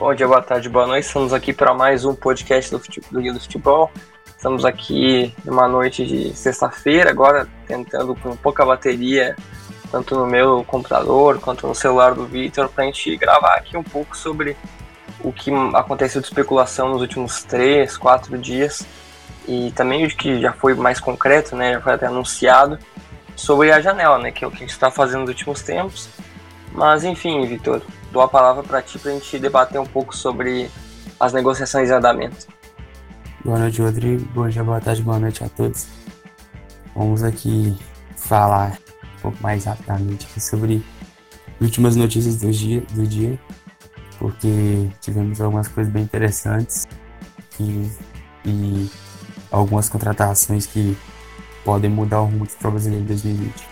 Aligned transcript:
Bom 0.00 0.14
dia, 0.14 0.26
boa 0.26 0.40
tarde, 0.40 0.66
boa 0.66 0.86
noite. 0.86 1.04
Estamos 1.04 1.30
aqui 1.30 1.52
para 1.52 1.74
mais 1.74 2.06
um 2.06 2.14
podcast 2.14 2.70
do, 2.70 2.80
do 3.12 3.20
Guia 3.20 3.34
do 3.34 3.38
Futebol. 3.38 3.90
Estamos 4.34 4.64
aqui 4.64 5.34
numa 5.44 5.68
noite 5.68 6.06
de 6.06 6.34
sexta-feira, 6.34 7.10
agora 7.10 7.46
tentando 7.66 8.14
com 8.14 8.34
pouca 8.34 8.64
bateria, 8.64 9.36
tanto 9.92 10.14
no 10.14 10.26
meu 10.26 10.64
computador 10.64 11.38
quanto 11.38 11.66
no 11.66 11.74
celular 11.74 12.14
do 12.14 12.24
Victor, 12.24 12.70
para 12.70 12.84
a 12.84 12.86
gente 12.86 13.14
gravar 13.18 13.56
aqui 13.56 13.76
um 13.76 13.82
pouco 13.82 14.16
sobre 14.16 14.56
o 15.22 15.30
que 15.34 15.50
aconteceu 15.74 16.22
de 16.22 16.28
especulação 16.28 16.88
nos 16.88 17.02
últimos 17.02 17.44
três, 17.44 17.98
quatro 17.98 18.38
dias 18.38 18.86
e 19.46 19.70
também 19.72 20.06
o 20.06 20.08
que 20.08 20.40
já 20.40 20.54
foi 20.54 20.72
mais 20.72 20.98
concreto, 20.98 21.54
né, 21.54 21.74
já 21.74 21.80
foi 21.82 21.92
até 21.92 22.06
anunciado 22.06 22.78
sobre 23.36 23.70
a 23.70 23.82
janela, 23.82 24.18
né, 24.18 24.32
que 24.32 24.46
é 24.46 24.48
o 24.48 24.50
que 24.50 24.56
a 24.56 24.60
gente 24.60 24.70
está 24.70 24.90
fazendo 24.90 25.20
nos 25.20 25.28
últimos 25.28 25.60
tempos. 25.60 26.08
Mas 26.72 27.04
enfim, 27.04 27.44
Vitor, 27.44 27.82
dou 28.10 28.22
a 28.22 28.28
palavra 28.28 28.62
para 28.62 28.82
ti 28.82 28.98
para 28.98 29.12
a 29.12 29.14
gente 29.14 29.38
debater 29.38 29.80
um 29.80 29.86
pouco 29.86 30.16
sobre 30.16 30.70
as 31.18 31.32
negociações 31.32 31.90
em 31.90 31.92
andamento. 31.92 32.46
Boa 33.44 33.58
noite, 33.58 33.80
Rodrigo. 33.80 34.24
Bom 34.34 34.48
dia, 34.48 34.62
boa 34.62 34.80
tarde, 34.80 35.02
boa 35.02 35.18
noite 35.18 35.42
a 35.42 35.48
todos. 35.48 35.86
Vamos 36.94 37.22
aqui 37.22 37.76
falar 38.16 38.78
um 39.18 39.22
pouco 39.22 39.38
mais 39.42 39.64
rapidamente 39.64 40.26
sobre 40.40 40.84
as 41.58 41.66
últimas 41.66 41.96
notícias 41.96 42.36
do 42.36 42.50
dia, 42.50 42.82
do 42.92 43.06
dia 43.06 43.38
porque 44.20 44.90
tivemos 45.00 45.40
algumas 45.40 45.66
coisas 45.66 45.90
bem 45.90 46.02
interessantes 46.02 46.86
e, 47.58 47.90
e 48.44 48.90
algumas 49.50 49.88
contratações 49.88 50.66
que 50.66 50.96
podem 51.64 51.90
mudar 51.90 52.20
o 52.20 52.26
rumo 52.26 52.44
do 52.44 52.50
futebol 52.50 52.72
brasileiro 52.72 53.02
em 53.02 53.06
2020. 53.06 53.69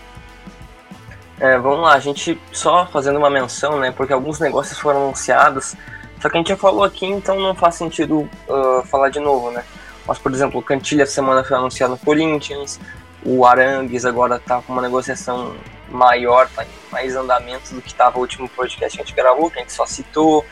É, 1.39 1.57
vamos 1.57 1.81
lá, 1.81 1.93
a 1.93 1.99
gente 1.99 2.39
só 2.51 2.85
fazendo 2.85 3.17
uma 3.17 3.29
menção, 3.29 3.79
né? 3.79 3.91
Porque 3.91 4.11
alguns 4.11 4.39
negócios 4.39 4.77
foram 4.77 5.03
anunciados, 5.03 5.73
só 6.21 6.29
que 6.29 6.35
a 6.35 6.39
gente 6.39 6.49
já 6.49 6.57
falou 6.57 6.83
aqui, 6.83 7.05
então 7.05 7.39
não 7.39 7.55
faz 7.55 7.75
sentido 7.75 8.29
uh, 8.47 8.85
falar 8.85 9.09
de 9.09 9.19
novo, 9.19 9.49
né? 9.49 9.63
Mas, 10.05 10.17
por 10.17 10.33
exemplo, 10.33 10.59
o 10.59 10.63
Cantilha 10.63 11.05
semana 11.05 11.43
foi 11.43 11.55
anunciado 11.55 11.93
no 11.93 11.97
Corinthians, 11.97 12.77
o 13.23 13.45
Arangues 13.45 14.05
agora 14.05 14.35
está 14.35 14.61
com 14.61 14.73
uma 14.73 14.81
negociação 14.81 15.55
maior, 15.89 16.49
tá 16.49 16.65
em 16.65 16.91
mais 16.91 17.15
andamento 17.15 17.73
do 17.73 17.81
que 17.81 17.87
estava 17.87 18.17
o 18.17 18.21
último 18.21 18.49
podcast 18.49 18.97
que 18.97 19.01
a 19.01 19.05
gente 19.05 19.15
gravou, 19.15 19.49
que 19.49 19.59
a 19.59 19.61
gente 19.61 19.73
só 19.73 19.85
citou. 19.85 20.45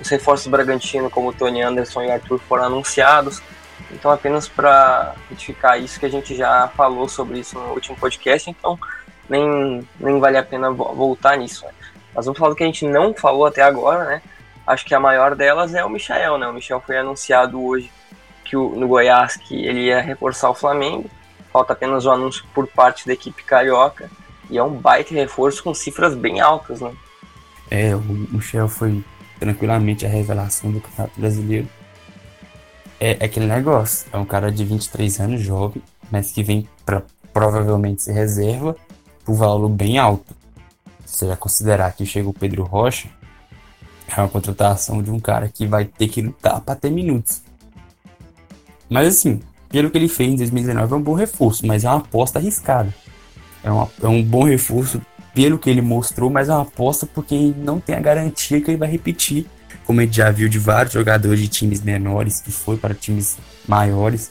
Os 0.00 0.08
reforços 0.08 0.46
do 0.46 0.50
Bragantino, 0.50 1.10
como 1.10 1.28
o 1.28 1.32
Tony 1.32 1.62
Anderson 1.62 2.02
e 2.02 2.06
o 2.08 2.12
Arthur, 2.12 2.38
foram 2.40 2.64
anunciados. 2.64 3.42
Então, 3.90 4.10
apenas 4.10 4.48
para 4.48 5.14
retificar 5.28 5.78
isso 5.78 6.00
que 6.00 6.06
a 6.06 6.10
gente 6.10 6.34
já 6.34 6.68
falou 6.68 7.08
sobre 7.08 7.38
isso 7.38 7.58
no 7.58 7.72
último 7.72 7.96
podcast, 7.96 8.48
então 8.48 8.78
nem, 9.32 9.88
nem 9.98 10.20
vale 10.20 10.36
a 10.36 10.42
pena 10.42 10.70
voltar 10.70 11.38
nisso. 11.38 11.64
Né? 11.64 11.72
Mas 12.14 12.26
vamos 12.26 12.38
falar 12.38 12.50
do 12.50 12.56
que 12.56 12.62
a 12.62 12.66
gente 12.66 12.86
não 12.86 13.14
falou 13.14 13.46
até 13.46 13.62
agora, 13.62 14.04
né? 14.04 14.22
Acho 14.66 14.84
que 14.84 14.94
a 14.94 15.00
maior 15.00 15.34
delas 15.34 15.74
é 15.74 15.82
o 15.82 15.88
Michael, 15.88 16.38
né? 16.38 16.46
O 16.46 16.52
Michel 16.52 16.80
foi 16.80 16.98
anunciado 16.98 17.60
hoje 17.60 17.90
que 18.44 18.56
o, 18.56 18.76
no 18.76 18.86
Goiás 18.86 19.36
que 19.36 19.66
ele 19.66 19.86
ia 19.86 20.00
reforçar 20.00 20.50
o 20.50 20.54
Flamengo. 20.54 21.10
Falta 21.50 21.72
apenas 21.72 22.04
o 22.04 22.10
anúncio 22.10 22.44
por 22.54 22.66
parte 22.66 23.06
da 23.06 23.14
equipe 23.14 23.42
carioca. 23.42 24.10
E 24.50 24.58
é 24.58 24.62
um 24.62 24.74
baita 24.74 25.14
reforço 25.14 25.64
com 25.64 25.74
cifras 25.74 26.14
bem 26.14 26.40
altas, 26.40 26.80
né? 26.80 26.92
É, 27.70 27.96
o 27.96 28.00
Michel 28.00 28.68
foi 28.68 29.02
tranquilamente 29.40 30.04
a 30.04 30.08
revelação 30.08 30.70
do 30.70 30.80
Campeonato 30.80 31.18
Brasileiro. 31.18 31.68
É, 33.00 33.16
é 33.18 33.24
aquele 33.24 33.46
negócio, 33.46 34.06
é 34.12 34.18
um 34.18 34.24
cara 34.24 34.52
de 34.52 34.64
23 34.64 35.20
anos, 35.20 35.40
jovem, 35.40 35.82
mas 36.10 36.30
que 36.30 36.42
vem 36.42 36.68
para 36.84 37.02
provavelmente 37.32 38.02
ser 38.02 38.12
reserva 38.12 38.76
por 39.24 39.34
valor 39.34 39.68
bem 39.68 39.98
alto. 39.98 40.34
Se 41.04 41.26
você 41.26 41.36
considerar 41.36 41.92
que 41.92 42.06
chega 42.06 42.28
o 42.28 42.32
Pedro 42.32 42.64
Rocha, 42.64 43.08
é 44.08 44.20
uma 44.20 44.28
contratação 44.28 45.02
de 45.02 45.10
um 45.10 45.20
cara 45.20 45.48
que 45.48 45.66
vai 45.66 45.84
ter 45.84 46.08
que 46.08 46.22
lutar 46.22 46.60
para 46.60 46.74
ter 46.74 46.90
minutos. 46.90 47.42
Mas 48.88 49.08
assim, 49.08 49.40
pelo 49.68 49.90
que 49.90 49.98
ele 49.98 50.08
fez 50.08 50.32
em 50.32 50.36
2019 50.36 50.92
é 50.92 50.96
um 50.96 51.02
bom 51.02 51.14
reforço, 51.14 51.66
mas 51.66 51.84
é 51.84 51.88
uma 51.88 51.98
aposta 51.98 52.38
arriscada. 52.38 52.94
É, 53.64 53.70
uma, 53.70 53.88
é 54.02 54.08
um 54.08 54.22
bom 54.22 54.44
reforço 54.44 55.00
pelo 55.34 55.58
que 55.58 55.70
ele 55.70 55.80
mostrou, 55.80 56.28
mas 56.28 56.48
é 56.48 56.52
uma 56.52 56.62
aposta 56.62 57.06
porque 57.06 57.54
não 57.56 57.80
tem 57.80 57.94
a 57.94 58.00
garantia 58.00 58.60
que 58.60 58.70
ele 58.70 58.76
vai 58.76 58.90
repetir, 58.90 59.46
como 59.84 60.00
a 60.00 60.04
gente 60.04 60.16
já 60.16 60.30
viu 60.30 60.48
de 60.48 60.58
vários 60.58 60.92
jogadores 60.92 61.40
de 61.40 61.48
times 61.48 61.80
menores 61.80 62.40
que 62.40 62.52
foi 62.52 62.76
para 62.76 62.94
times 62.94 63.38
maiores. 63.66 64.30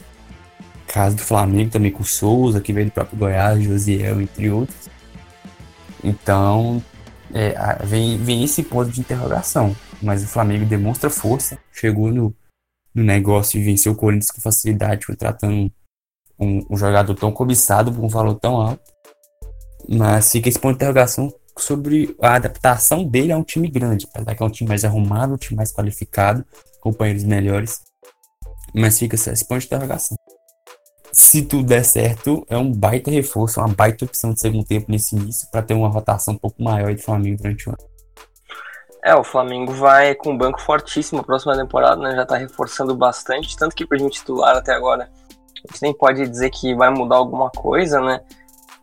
Caso 0.92 1.16
do 1.16 1.22
Flamengo 1.22 1.70
também 1.70 1.90
com 1.90 2.04
Souza, 2.04 2.60
que 2.60 2.70
veio 2.70 2.86
do 2.86 2.92
próprio 2.92 3.18
Goiás, 3.18 3.64
Josiel, 3.64 4.20
entre 4.20 4.50
outros. 4.50 4.90
Então, 6.04 6.84
é, 7.32 7.54
vem, 7.82 8.18
vem 8.18 8.44
esse 8.44 8.62
ponto 8.62 8.90
de 8.90 9.00
interrogação. 9.00 9.74
Mas 10.02 10.22
o 10.22 10.26
Flamengo 10.26 10.66
demonstra 10.66 11.08
força, 11.08 11.58
chegou 11.72 12.12
no, 12.12 12.36
no 12.94 13.02
negócio 13.02 13.58
e 13.58 13.64
venceu 13.64 13.92
o 13.92 13.96
Corinthians 13.96 14.30
com 14.30 14.42
facilidade, 14.42 15.06
contratando 15.06 15.72
um, 16.38 16.66
um 16.68 16.76
jogador 16.76 17.14
tão 17.14 17.32
cobiçado 17.32 17.90
por 17.90 18.04
um 18.04 18.08
valor 18.08 18.34
tão 18.34 18.60
alto. 18.60 18.82
Mas 19.88 20.30
fica 20.30 20.50
esse 20.50 20.58
ponto 20.58 20.72
de 20.72 20.76
interrogação 20.84 21.32
sobre 21.56 22.14
a 22.20 22.34
adaptação 22.34 23.02
dele 23.02 23.32
a 23.32 23.38
um 23.38 23.44
time 23.44 23.70
grande. 23.70 24.06
Apesar 24.12 24.34
que 24.34 24.42
é 24.42 24.46
um 24.46 24.50
time 24.50 24.68
mais 24.68 24.84
arrumado, 24.84 25.32
um 25.32 25.38
time 25.38 25.56
mais 25.56 25.72
qualificado, 25.72 26.44
companheiros 26.82 27.24
melhores. 27.24 27.80
Mas 28.74 28.98
fica 28.98 29.14
esse 29.14 29.48
ponto 29.48 29.60
de 29.60 29.66
interrogação. 29.66 30.21
Se 31.12 31.42
tudo 31.42 31.64
der 31.64 31.84
certo, 31.84 32.46
é 32.48 32.56
um 32.56 32.72
baita 32.72 33.10
reforço, 33.10 33.60
uma 33.60 33.68
baita 33.68 34.06
opção 34.06 34.32
de 34.32 34.40
segundo 34.40 34.64
tempo 34.64 34.90
nesse 34.90 35.14
início 35.14 35.46
para 35.50 35.60
ter 35.60 35.74
uma 35.74 35.88
rotação 35.88 36.32
um 36.32 36.38
pouco 36.38 36.62
maior 36.62 36.94
de 36.94 37.02
Flamengo 37.02 37.36
durante 37.36 37.68
o 37.68 37.72
ano. 37.72 37.92
É, 39.04 39.14
o 39.14 39.22
Flamengo 39.22 39.74
vai 39.74 40.14
com 40.14 40.30
um 40.30 40.38
banco 40.38 40.60
fortíssimo 40.62 41.20
a 41.20 41.24
próxima 41.24 41.54
temporada, 41.54 42.00
né? 42.00 42.16
Já 42.16 42.24
tá 42.24 42.36
reforçando 42.36 42.94
bastante, 42.94 43.56
tanto 43.56 43.76
que 43.76 43.84
pra 43.84 43.98
gente 43.98 44.20
titular 44.20 44.56
até 44.56 44.72
agora, 44.72 45.10
a 45.68 45.72
gente 45.72 45.82
nem 45.82 45.92
pode 45.92 46.26
dizer 46.26 46.48
que 46.50 46.74
vai 46.74 46.88
mudar 46.88 47.16
alguma 47.16 47.50
coisa, 47.50 48.00
né? 48.00 48.20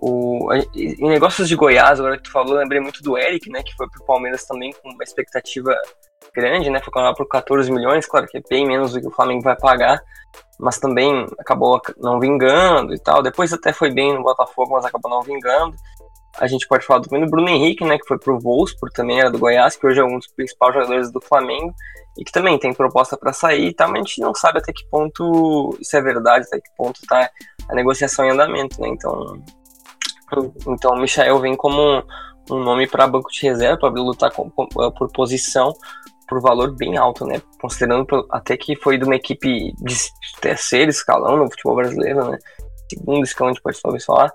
O, 0.01 0.49
em 0.73 1.09
negócios 1.09 1.49
de 1.49 1.55
Goiás, 1.55 1.99
agora 1.99 2.15
que 2.15 2.23
tu 2.23 2.31
falou, 2.31 2.55
lembrei 2.55 2.79
muito 2.79 3.01
do 3.03 3.17
Eric, 3.17 3.49
né? 3.49 3.61
Que 3.61 3.75
foi 3.75 3.89
pro 3.89 4.05
Palmeiras 4.05 4.45
também 4.45 4.71
com 4.71 4.89
uma 4.89 5.03
expectativa 5.03 5.75
grande, 6.33 6.69
né? 6.69 6.79
Foi 6.79 6.91
comprado 6.91 7.15
por 7.15 7.27
14 7.27 7.69
milhões, 7.71 8.05
claro 8.05 8.25
que 8.27 8.37
é 8.37 8.41
bem 8.49 8.65
menos 8.65 8.93
do 8.93 9.01
que 9.01 9.07
o 9.07 9.11
Flamengo 9.11 9.41
vai 9.41 9.57
pagar, 9.57 10.01
mas 10.57 10.79
também 10.79 11.25
acabou 11.37 11.81
não 11.97 12.19
vingando 12.19 12.93
e 12.93 12.99
tal. 12.99 13.21
Depois 13.21 13.51
até 13.51 13.73
foi 13.73 13.91
bem 13.91 14.13
no 14.13 14.23
Botafogo, 14.23 14.73
mas 14.73 14.85
acabou 14.85 15.11
não 15.11 15.21
vingando. 15.21 15.75
A 16.37 16.47
gente 16.47 16.67
pode 16.67 16.85
falar 16.85 17.01
também 17.01 17.25
do 17.25 17.29
Bruno 17.29 17.49
Henrique, 17.49 17.83
né? 17.83 17.97
Que 17.97 18.07
foi 18.07 18.17
pro 18.17 18.39
Wolfsburg, 18.39 18.93
também 18.93 19.19
era 19.19 19.29
do 19.29 19.39
Goiás, 19.39 19.75
que 19.75 19.85
hoje 19.85 19.99
é 19.99 20.03
um 20.03 20.17
dos 20.17 20.27
principais 20.27 20.73
jogadores 20.73 21.11
do 21.11 21.19
Flamengo 21.19 21.73
e 22.17 22.23
que 22.23 22.31
também 22.31 22.57
tem 22.57 22.73
proposta 22.73 23.17
para 23.17 23.33
sair 23.33 23.67
e 23.67 23.73
tal, 23.73 23.89
mas 23.89 24.01
a 24.01 24.03
gente 24.03 24.21
não 24.21 24.33
sabe 24.33 24.59
até 24.59 24.73
que 24.73 24.85
ponto 24.89 25.77
isso 25.79 25.95
é 25.95 26.01
verdade, 26.01 26.45
até 26.47 26.57
que 26.57 26.69
ponto 26.77 26.99
tá 27.07 27.29
a 27.69 27.75
negociação 27.75 28.25
em 28.25 28.31
andamento, 28.31 28.79
né? 28.81 28.89
Então, 28.89 29.41
então, 30.67 30.91
o 30.91 30.99
Michael 30.99 31.39
vem 31.39 31.55
como 31.55 32.03
um 32.49 32.59
nome 32.59 32.87
para 32.87 33.07
banco 33.07 33.31
de 33.31 33.41
reserva, 33.41 33.77
para 33.77 33.89
lutar 33.89 34.31
com, 34.31 34.47
eh, 34.47 34.91
por 34.97 35.11
posição, 35.11 35.73
por 36.27 36.41
valor 36.41 36.75
bem 36.75 36.97
alto, 36.97 37.25
né? 37.25 37.41
Considerando 37.59 38.05
até 38.29 38.55
que 38.55 38.75
foi 38.75 38.97
de 38.97 39.05
uma 39.05 39.15
equipe 39.15 39.73
de 39.81 39.95
terceiro 40.41 40.89
escalão 40.89 41.37
no 41.37 41.49
futebol 41.49 41.75
brasileiro, 41.75 42.29
né? 42.29 42.37
Segundo 42.91 43.23
escalão, 43.23 43.49
a 43.49 43.53
gente 43.53 43.63
pode 43.63 43.81
talvez 43.81 44.05
falar, 44.05 44.31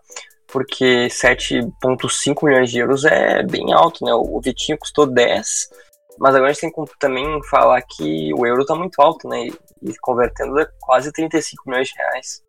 porque 0.48 1.08
7,5 1.10 2.44
milhões 2.44 2.70
de 2.70 2.78
euros 2.78 3.04
é 3.04 3.42
bem 3.42 3.72
alto, 3.72 4.04
né? 4.04 4.12
O 4.14 4.40
Vitinho 4.40 4.78
custou 4.78 5.06
10, 5.06 5.68
mas 6.18 6.34
agora 6.34 6.50
a 6.50 6.52
gente 6.52 6.60
tem 6.60 6.72
que 6.72 6.98
também 6.98 7.42
falar 7.44 7.82
que 7.82 8.32
o 8.34 8.46
euro 8.46 8.62
está 8.62 8.74
muito 8.74 9.00
alto, 9.00 9.28
né? 9.28 9.48
E 9.82 9.98
convertendo 10.00 10.58
é 10.60 10.66
quase 10.80 11.12
35 11.12 11.62
milhões 11.66 11.88
de 11.88 11.94
reais. 11.96 12.42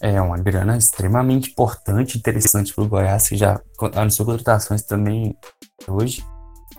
É 0.00 0.20
uma 0.20 0.38
grana 0.38 0.76
extremamente 0.76 1.50
importante 1.50 2.18
interessante 2.18 2.72
para 2.72 2.84
o 2.84 2.88
Goiás, 2.88 3.28
que 3.28 3.36
já 3.36 3.60
anunciou 3.94 4.26
contratações 4.26 4.82
também 4.82 5.36
hoje. 5.88 6.24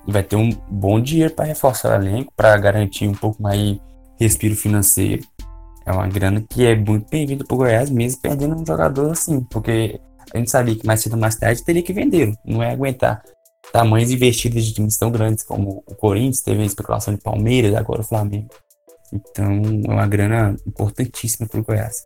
E 0.08 0.12
vai 0.12 0.24
ter 0.24 0.38
um 0.38 0.50
bom 0.70 1.02
dinheiro 1.02 1.34
para 1.34 1.46
reforçar 1.46 2.00
o 2.00 2.02
elenco, 2.02 2.32
para 2.36 2.56
garantir 2.58 3.08
um 3.08 3.14
pouco 3.14 3.42
mais 3.42 3.78
respiro 4.20 4.56
financeiro. 4.56 5.24
É 5.86 5.92
uma 5.92 6.08
grana 6.08 6.44
que 6.48 6.66
é 6.66 6.76
muito 6.76 7.10
bem-vinda 7.10 7.44
para 7.44 7.56
o 7.56 7.58
Goiás, 7.58 7.90
mesmo 7.90 8.22
perdendo 8.22 8.56
um 8.56 8.66
jogador 8.66 9.12
assim, 9.12 9.42
porque 9.42 10.00
a 10.34 10.38
gente 10.38 10.50
sabia 10.50 10.76
que 10.76 10.86
mais 10.86 11.02
cedo 11.02 11.14
ou 11.14 11.20
mais 11.20 11.36
tarde 11.36 11.64
teria 11.64 11.82
que 11.82 11.92
vender, 11.92 12.34
não 12.46 12.62
é 12.62 12.72
aguentar 12.72 13.24
tamanhos 13.72 14.12
investidas 14.12 14.66
de 14.66 14.74
times 14.74 14.98
tão 14.98 15.12
grandes 15.12 15.44
como 15.44 15.84
o 15.86 15.96
Corinthians, 15.96 16.42
teve 16.42 16.62
a 16.62 16.66
especulação 16.66 17.14
de 17.14 17.22
Palmeiras, 17.22 17.76
agora 17.76 18.02
o 18.02 18.04
Flamengo. 18.04 18.50
Então 19.12 19.62
é 19.88 19.92
uma 19.92 20.08
grana 20.08 20.56
importantíssima 20.68 21.48
para 21.48 21.60
o 21.60 21.64
Goiás. 21.64 22.04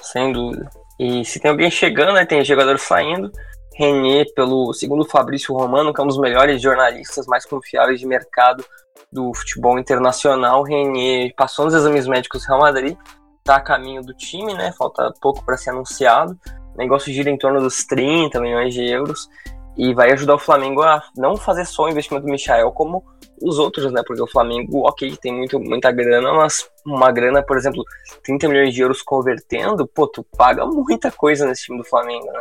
Sem 0.00 0.32
dúvida. 0.32 0.68
E 0.98 1.24
se 1.24 1.40
tem 1.40 1.50
alguém 1.50 1.70
chegando, 1.70 2.12
né, 2.12 2.24
tem 2.24 2.44
jogador 2.44 2.78
saindo. 2.78 3.30
Renier, 3.76 4.26
pelo 4.34 4.72
segundo 4.72 5.04
Fabrício 5.04 5.54
Romano, 5.54 5.92
que 5.92 6.00
é 6.00 6.04
um 6.04 6.06
dos 6.06 6.18
melhores 6.18 6.62
jornalistas 6.62 7.26
mais 7.26 7.44
confiáveis 7.44 7.98
de 7.98 8.06
mercado 8.06 8.64
do 9.12 9.34
futebol 9.34 9.78
internacional. 9.78 10.62
Renier 10.62 11.34
passou 11.36 11.64
nos 11.64 11.74
exames 11.74 12.06
médicos 12.06 12.42
do 12.42 12.48
Real 12.48 12.60
Madrid, 12.60 12.96
está 13.38 13.56
a 13.56 13.60
caminho 13.60 14.02
do 14.02 14.14
time, 14.14 14.54
né? 14.54 14.72
Falta 14.78 15.12
pouco 15.20 15.44
para 15.44 15.56
ser 15.56 15.70
anunciado. 15.70 16.38
O 16.74 16.78
negócio 16.78 17.12
gira 17.12 17.30
em 17.30 17.38
torno 17.38 17.60
dos 17.60 17.84
30 17.84 18.40
milhões 18.40 18.72
de 18.72 18.84
euros. 18.88 19.28
E 19.76 19.92
vai 19.92 20.12
ajudar 20.12 20.34
o 20.34 20.38
Flamengo 20.38 20.82
a 20.82 21.02
não 21.16 21.36
fazer 21.36 21.64
só 21.64 21.84
o 21.84 21.88
investimento 21.88 22.26
do 22.26 22.32
Michael, 22.32 22.70
como 22.72 23.04
os 23.42 23.58
outros, 23.58 23.92
né? 23.92 24.02
Porque 24.06 24.22
o 24.22 24.26
Flamengo, 24.26 24.86
ok, 24.86 25.16
tem 25.16 25.32
muito, 25.32 25.58
muita 25.58 25.90
grana, 25.90 26.32
mas 26.32 26.68
uma 26.86 27.10
grana, 27.10 27.42
por 27.42 27.56
exemplo, 27.56 27.82
30 28.22 28.48
milhões 28.48 28.74
de 28.74 28.80
euros 28.80 29.02
convertendo, 29.02 29.86
pô, 29.86 30.06
tu 30.06 30.24
paga 30.36 30.64
muita 30.66 31.10
coisa 31.10 31.46
nesse 31.46 31.64
time 31.64 31.78
do 31.78 31.84
Flamengo, 31.84 32.26
né? 32.26 32.40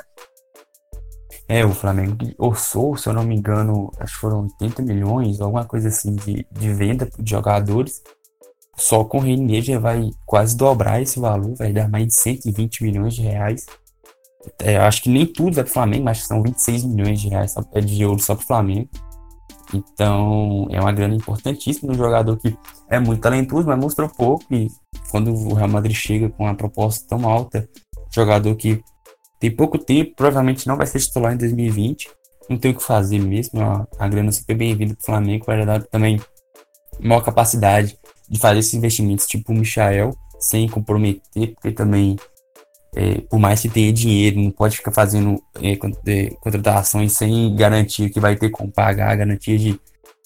É, 1.47 1.65
o 1.65 1.71
Flamengo 1.71 2.15
orçou, 2.38 2.95
se 2.95 3.09
eu 3.09 3.13
não 3.13 3.24
me 3.24 3.35
engano, 3.35 3.91
acho 4.00 4.13
que 4.13 4.19
foram 4.19 4.47
80 4.62 4.81
milhões, 4.81 5.41
alguma 5.41 5.65
coisa 5.65 5.89
assim, 5.89 6.15
de, 6.15 6.47
de 6.51 6.74
venda 6.74 7.09
de 7.19 7.30
jogadores. 7.30 8.01
Só 8.75 9.03
com 9.03 9.18
o 9.18 9.21
Renier 9.21 9.62
já 9.62 9.77
vai 9.77 10.09
quase 10.25 10.57
dobrar 10.57 11.01
esse 11.01 11.19
valor, 11.19 11.53
vai 11.56 11.71
dar 11.71 11.89
mais 11.89 12.07
de 12.07 12.13
120 12.15 12.83
milhões 12.83 13.13
de 13.13 13.21
reais. 13.21 13.65
É, 14.60 14.78
acho 14.78 15.04
que 15.04 15.10
nem 15.10 15.25
tudo 15.25 15.60
é 15.60 15.63
pro 15.63 15.72
Flamengo, 15.72 16.06
mas 16.06 16.25
são 16.25 16.42
26 16.42 16.84
milhões 16.86 17.22
de 17.22 17.30
reais 17.30 17.56
é 17.74 17.81
de 17.81 18.01
euros 18.01 18.25
só 18.25 18.36
pro 18.36 18.45
Flamengo. 18.45 18.90
Então 19.74 20.68
é 20.69 20.80
uma 20.80 20.92
grana 20.92 21.16
importantíssima 21.16 21.92
um 21.92 21.95
jogador 21.95 22.38
que 22.38 22.56
é 22.90 23.00
muito 23.00 23.22
talentoso, 23.22 23.68
mas 23.68 23.80
mostrou 23.80 24.10
pouco. 24.10 24.45
E 24.51 24.69
quando 25.10 25.34
o 25.34 25.54
Real 25.54 25.69
Madrid 25.69 25.95
chega 25.95 26.30
com 26.30 26.44
uma 26.44 26.56
proposta 26.56 27.07
tão 27.07 27.28
alta, 27.28 27.68
jogador 28.12 28.56
que 28.56 28.84
tem 29.40 29.51
pouco 29.51 29.78
tempo, 29.78 30.13
provavelmente 30.16 30.68
não 30.68 30.78
vai 30.78 30.86
ser 30.86 31.00
titular 31.00 31.34
em 31.34 31.38
2020. 31.38 32.10
Não 32.50 32.57
tem 32.57 32.72
o 32.72 32.75
que 32.75 32.84
fazer 32.84 33.19
mesmo. 33.19 33.62
A, 33.62 33.88
a 33.98 34.07
grana 34.07 34.31
super 34.31 34.56
bem-vinda 34.56 34.94
pro 34.95 35.06
Flamengo, 35.06 35.45
vai 35.45 35.66
dar 35.66 35.81
também 35.84 36.19
maior 37.00 37.22
capacidade 37.22 37.98
de 38.30 38.40
fazer 38.40 38.60
esses 38.60 38.74
investimentos, 38.74 39.25
tipo 39.25 39.51
o 39.51 39.56
Michael, 39.56 40.16
sem 40.40 40.68
comprometer, 40.69 41.54
porque 41.56 41.72
também 41.72 42.18
é, 42.95 43.22
por 43.22 43.40
mais 43.40 43.62
que 43.62 43.69
tenha 43.69 43.92
dinheiro, 43.92 44.40
não 44.40 44.51
pode 44.51 44.78
ficar 44.78 44.92
fazendo 44.92 45.42
é, 45.62 45.72
é, 45.72 46.30
contratações 46.40 47.13
sem 47.13 47.56
garantia 47.56 48.10
que 48.10 48.19
vai 48.19 48.36
ter 48.36 48.50
como 48.50 48.72
pagar, 48.72 49.16
garantia 49.16 49.57
de 49.57 49.80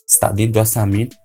estar 0.06 0.32
dentro 0.32 0.54
do 0.54 0.60
orçamento. 0.60 1.16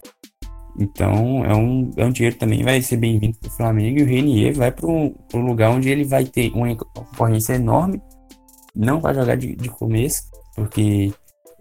Então 0.78 1.44
é 1.44 1.54
um, 1.54 1.90
é 1.96 2.04
um 2.04 2.12
dinheiro 2.12 2.36
também 2.36 2.62
vai 2.62 2.80
ser 2.80 2.96
bem-vindo 2.96 3.36
para 3.38 3.48
o 3.48 3.52
Flamengo 3.52 3.98
e 3.98 4.02
o 4.02 4.06
Renier 4.06 4.54
vai 4.54 4.70
para 4.70 4.86
um, 4.86 5.14
lugar 5.34 5.70
onde 5.70 5.90
ele 5.90 6.04
vai 6.04 6.24
ter 6.24 6.50
uma 6.52 6.74
concorrência 6.76 7.54
enorme. 7.54 8.00
Não 8.74 9.00
vai 9.00 9.14
jogar 9.14 9.36
de, 9.36 9.54
de 9.54 9.68
começo, 9.68 10.22
porque 10.54 11.12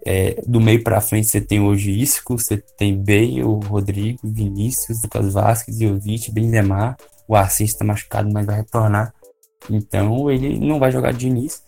é, 0.06 0.40
do 0.46 0.60
meio 0.60 0.82
para 0.82 1.00
frente 1.00 1.28
você 1.28 1.40
tem 1.40 1.60
hoje 1.60 1.90
Isco, 1.90 2.38
você 2.38 2.56
tem 2.56 2.96
Bale, 2.96 3.42
Rodrigo, 3.42 4.20
Vinícius, 4.24 5.02
Lucas 5.02 5.34
Vasquez, 5.34 5.78
Jovic, 5.78 6.30
Benzema. 6.30 6.96
O 7.28 7.36
Assis 7.36 7.70
está 7.70 7.84
machucado, 7.84 8.30
mas 8.32 8.46
vai 8.46 8.56
retornar. 8.56 9.12
Então 9.70 10.30
ele 10.30 10.58
não 10.58 10.78
vai 10.78 10.90
jogar 10.90 11.12
de 11.12 11.26
início. 11.26 11.60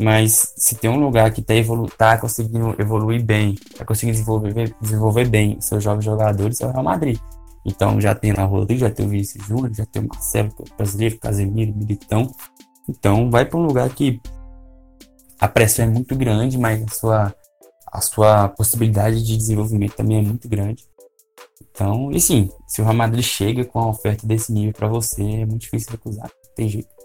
Mas 0.00 0.54
se 0.56 0.76
tem 0.76 0.88
um 0.88 1.00
lugar 1.00 1.32
que 1.32 1.40
está 1.40 1.54
evolu 1.54 1.88
tá 1.88 2.16
conseguindo 2.18 2.74
evoluir 2.78 3.24
bem, 3.24 3.54
está 3.54 3.84
conseguindo 3.84 4.16
desenvolver, 4.16 4.76
desenvolver 4.80 5.28
bem 5.28 5.60
seus 5.60 5.82
jovens 5.82 6.04
jogadores, 6.04 6.60
é 6.60 6.66
o 6.66 6.70
Real 6.70 6.84
Madrid. 6.84 7.18
Então 7.66 8.00
já 8.00 8.14
tem 8.14 8.32
lá 8.32 8.44
o 8.44 8.48
Rodrigo, 8.48 8.80
já 8.80 8.90
tem 8.90 9.04
o 9.04 9.08
Vinícius 9.08 9.44
Júnior, 9.44 9.74
já 9.74 9.84
tem 9.84 10.02
o 10.02 10.08
Marcelo, 10.08 10.54
o 10.58 10.76
brasileiro, 10.76 11.18
Casemiro, 11.18 11.74
Militão. 11.76 12.32
Então 12.88 13.28
vai 13.28 13.44
para 13.44 13.58
um 13.58 13.66
lugar 13.66 13.90
que 13.90 14.20
a 15.40 15.48
pressão 15.48 15.84
é 15.84 15.88
muito 15.88 16.14
grande, 16.14 16.56
mas 16.56 16.82
a 16.82 16.88
sua, 16.88 17.34
a 17.92 18.00
sua 18.00 18.48
possibilidade 18.48 19.24
de 19.24 19.36
desenvolvimento 19.36 19.96
também 19.96 20.18
é 20.18 20.22
muito 20.22 20.48
grande. 20.48 20.84
Então, 21.70 22.10
e 22.10 22.20
sim, 22.20 22.50
se 22.66 22.80
o 22.80 22.84
Real 22.84 22.96
Madrid 22.96 23.24
chega 23.24 23.64
com 23.64 23.78
uma 23.80 23.90
oferta 23.90 24.26
desse 24.26 24.52
nível 24.52 24.72
para 24.72 24.88
você, 24.88 25.22
é 25.22 25.46
muito 25.46 25.62
difícil 25.62 25.92
recusar, 25.92 26.30
não 26.44 26.54
tem 26.54 26.68
jeito. 26.68 26.97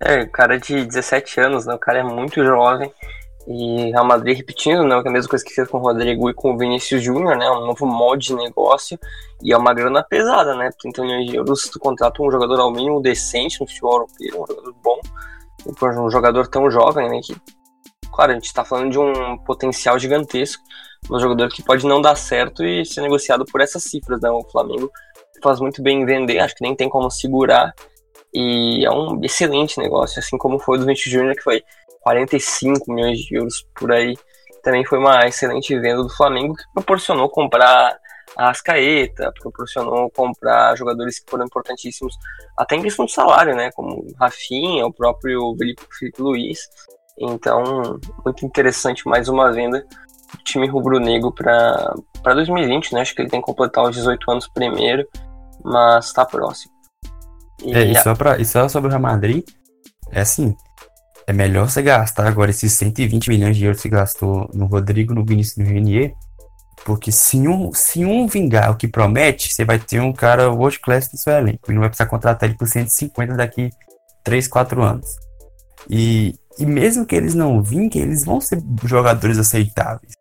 É, 0.00 0.24
cara 0.26 0.58
de 0.58 0.84
17 0.84 1.40
anos, 1.40 1.66
né? 1.66 1.74
O 1.74 1.78
cara 1.78 1.98
é 1.98 2.02
muito 2.02 2.44
jovem. 2.44 2.92
E 3.46 3.90
Real 3.90 4.04
Madrid 4.04 4.36
repetindo, 4.36 4.84
né? 4.84 5.00
Que 5.00 5.08
é 5.08 5.10
a 5.10 5.12
mesma 5.12 5.30
coisa 5.30 5.44
que 5.44 5.54
fez 5.54 5.68
com 5.68 5.78
o 5.78 5.80
Rodrigo 5.80 6.28
e 6.28 6.34
com 6.34 6.52
o 6.52 6.58
Vinícius 6.58 7.02
Júnior, 7.02 7.36
né? 7.36 7.50
Um 7.50 7.66
novo 7.66 7.86
molde 7.86 8.28
de 8.28 8.34
negócio. 8.34 8.98
E 9.42 9.52
é 9.52 9.56
uma 9.56 9.72
grana 9.72 10.04
pesada, 10.04 10.54
né? 10.54 10.70
30 10.78 11.02
milhões 11.02 11.30
de 11.30 11.36
euros, 11.36 11.62
tu 11.62 11.78
contrata 11.78 12.22
um 12.22 12.30
jogador 12.30 12.60
ao 12.60 12.70
mínimo 12.70 13.00
decente 13.00 13.60
no 13.60 13.66
futebol 13.66 13.92
europeu, 13.94 14.42
um 14.42 14.46
jogador 14.46 14.74
bom. 14.82 15.00
Um 15.66 16.10
jogador 16.10 16.46
tão 16.46 16.70
jovem, 16.70 17.08
né? 17.08 17.20
Que, 17.22 17.34
claro, 18.12 18.32
a 18.32 18.34
gente 18.34 18.52
tá 18.52 18.64
falando 18.64 18.90
de 18.90 18.98
um 18.98 19.38
potencial 19.38 19.98
gigantesco. 19.98 20.62
Um 21.10 21.18
jogador 21.18 21.48
que 21.48 21.62
pode 21.62 21.86
não 21.86 22.02
dar 22.02 22.16
certo 22.16 22.64
e 22.64 22.84
ser 22.84 23.00
negociado 23.00 23.44
por 23.46 23.60
essas 23.60 23.82
cifras, 23.82 24.20
né? 24.20 24.30
O 24.30 24.42
Flamengo 24.50 24.90
faz 25.42 25.58
muito 25.58 25.82
bem 25.82 26.02
em 26.02 26.04
vender, 26.04 26.38
acho 26.38 26.54
que 26.54 26.62
nem 26.62 26.76
tem 26.76 26.88
como 26.88 27.10
segurar. 27.10 27.72
E 28.40 28.86
é 28.86 28.90
um 28.92 29.20
excelente 29.24 29.80
negócio, 29.80 30.20
assim 30.20 30.38
como 30.38 30.60
foi 30.60 30.76
o 30.76 30.78
do 30.78 30.86
Vinicius 30.86 31.12
Júnior, 31.12 31.34
que 31.34 31.42
foi 31.42 31.60
45 32.02 32.92
milhões 32.92 33.18
de 33.18 33.34
euros 33.34 33.66
por 33.74 33.90
aí. 33.90 34.16
Também 34.62 34.84
foi 34.84 34.96
uma 34.96 35.26
excelente 35.26 35.76
venda 35.76 36.04
do 36.04 36.08
Flamengo, 36.08 36.54
que 36.54 36.62
proporcionou 36.72 37.28
comprar 37.28 37.98
a 38.36 38.50
Ascaeta, 38.50 39.32
proporcionou 39.40 40.08
comprar 40.10 40.76
jogadores 40.76 41.18
que 41.18 41.28
foram 41.28 41.46
importantíssimos, 41.46 42.14
até 42.56 42.76
em 42.76 42.82
questão 42.82 43.06
de 43.06 43.12
salário, 43.12 43.56
né? 43.56 43.72
Como 43.72 44.06
Rafinha, 44.20 44.86
o 44.86 44.92
próprio 44.92 45.56
Felipe 45.98 46.22
Luiz. 46.22 46.60
Então, 47.18 47.98
muito 48.24 48.46
interessante 48.46 49.04
mais 49.08 49.28
uma 49.28 49.50
venda 49.50 49.84
do 50.32 50.44
time 50.44 50.68
rubro-negro 50.68 51.32
para 51.32 52.34
2020, 52.34 52.94
né? 52.94 53.00
Acho 53.00 53.16
que 53.16 53.22
ele 53.22 53.30
tem 53.30 53.40
que 53.40 53.46
completar 53.46 53.82
os 53.82 53.96
18 53.96 54.30
anos 54.30 54.46
primeiro, 54.46 55.04
mas 55.64 56.06
está 56.06 56.24
próximo. 56.24 56.77
E, 57.64 57.74
é, 57.74 57.92
e 57.92 58.02
só, 58.02 58.14
pra, 58.14 58.38
e 58.38 58.44
só 58.44 58.68
sobre 58.68 58.88
o 58.88 58.90
Real 58.90 59.02
Madrid, 59.02 59.44
é 60.10 60.20
assim, 60.20 60.54
é 61.26 61.32
melhor 61.32 61.68
você 61.68 61.82
gastar 61.82 62.26
agora 62.26 62.50
esses 62.50 62.72
120 62.72 63.28
milhões 63.28 63.56
de 63.56 63.64
euros 63.64 63.82
que 63.82 63.88
gastou 63.88 64.48
no 64.54 64.66
Rodrigo, 64.66 65.14
no 65.14 65.24
Vinícius 65.24 65.58
e 65.58 65.62
no 65.62 65.68
Renier, 65.68 66.14
porque 66.84 67.12
se 67.12 67.46
um, 67.46 67.72
se 67.74 68.04
um 68.04 68.26
vingar 68.26 68.70
o 68.70 68.76
que 68.76 68.88
promete, 68.88 69.52
você 69.52 69.64
vai 69.64 69.78
ter 69.78 70.00
um 70.00 70.12
cara 70.12 70.50
world 70.50 70.78
class 70.80 71.10
no 71.12 71.18
seu 71.18 71.32
elenco, 71.32 71.70
e 71.70 71.74
não 71.74 71.80
vai 71.80 71.90
precisar 71.90 72.08
contratar 72.08 72.48
ele 72.48 72.56
por 72.56 72.66
150 72.66 73.34
daqui 73.34 73.70
3, 74.24 74.48
4 74.48 74.82
anos. 74.82 75.16
E, 75.90 76.34
e 76.58 76.64
mesmo 76.64 77.04
que 77.04 77.14
eles 77.14 77.34
não 77.34 77.62
vinguem, 77.62 78.02
eles 78.02 78.24
vão 78.24 78.40
ser 78.40 78.62
jogadores 78.84 79.38
aceitáveis. 79.38 80.12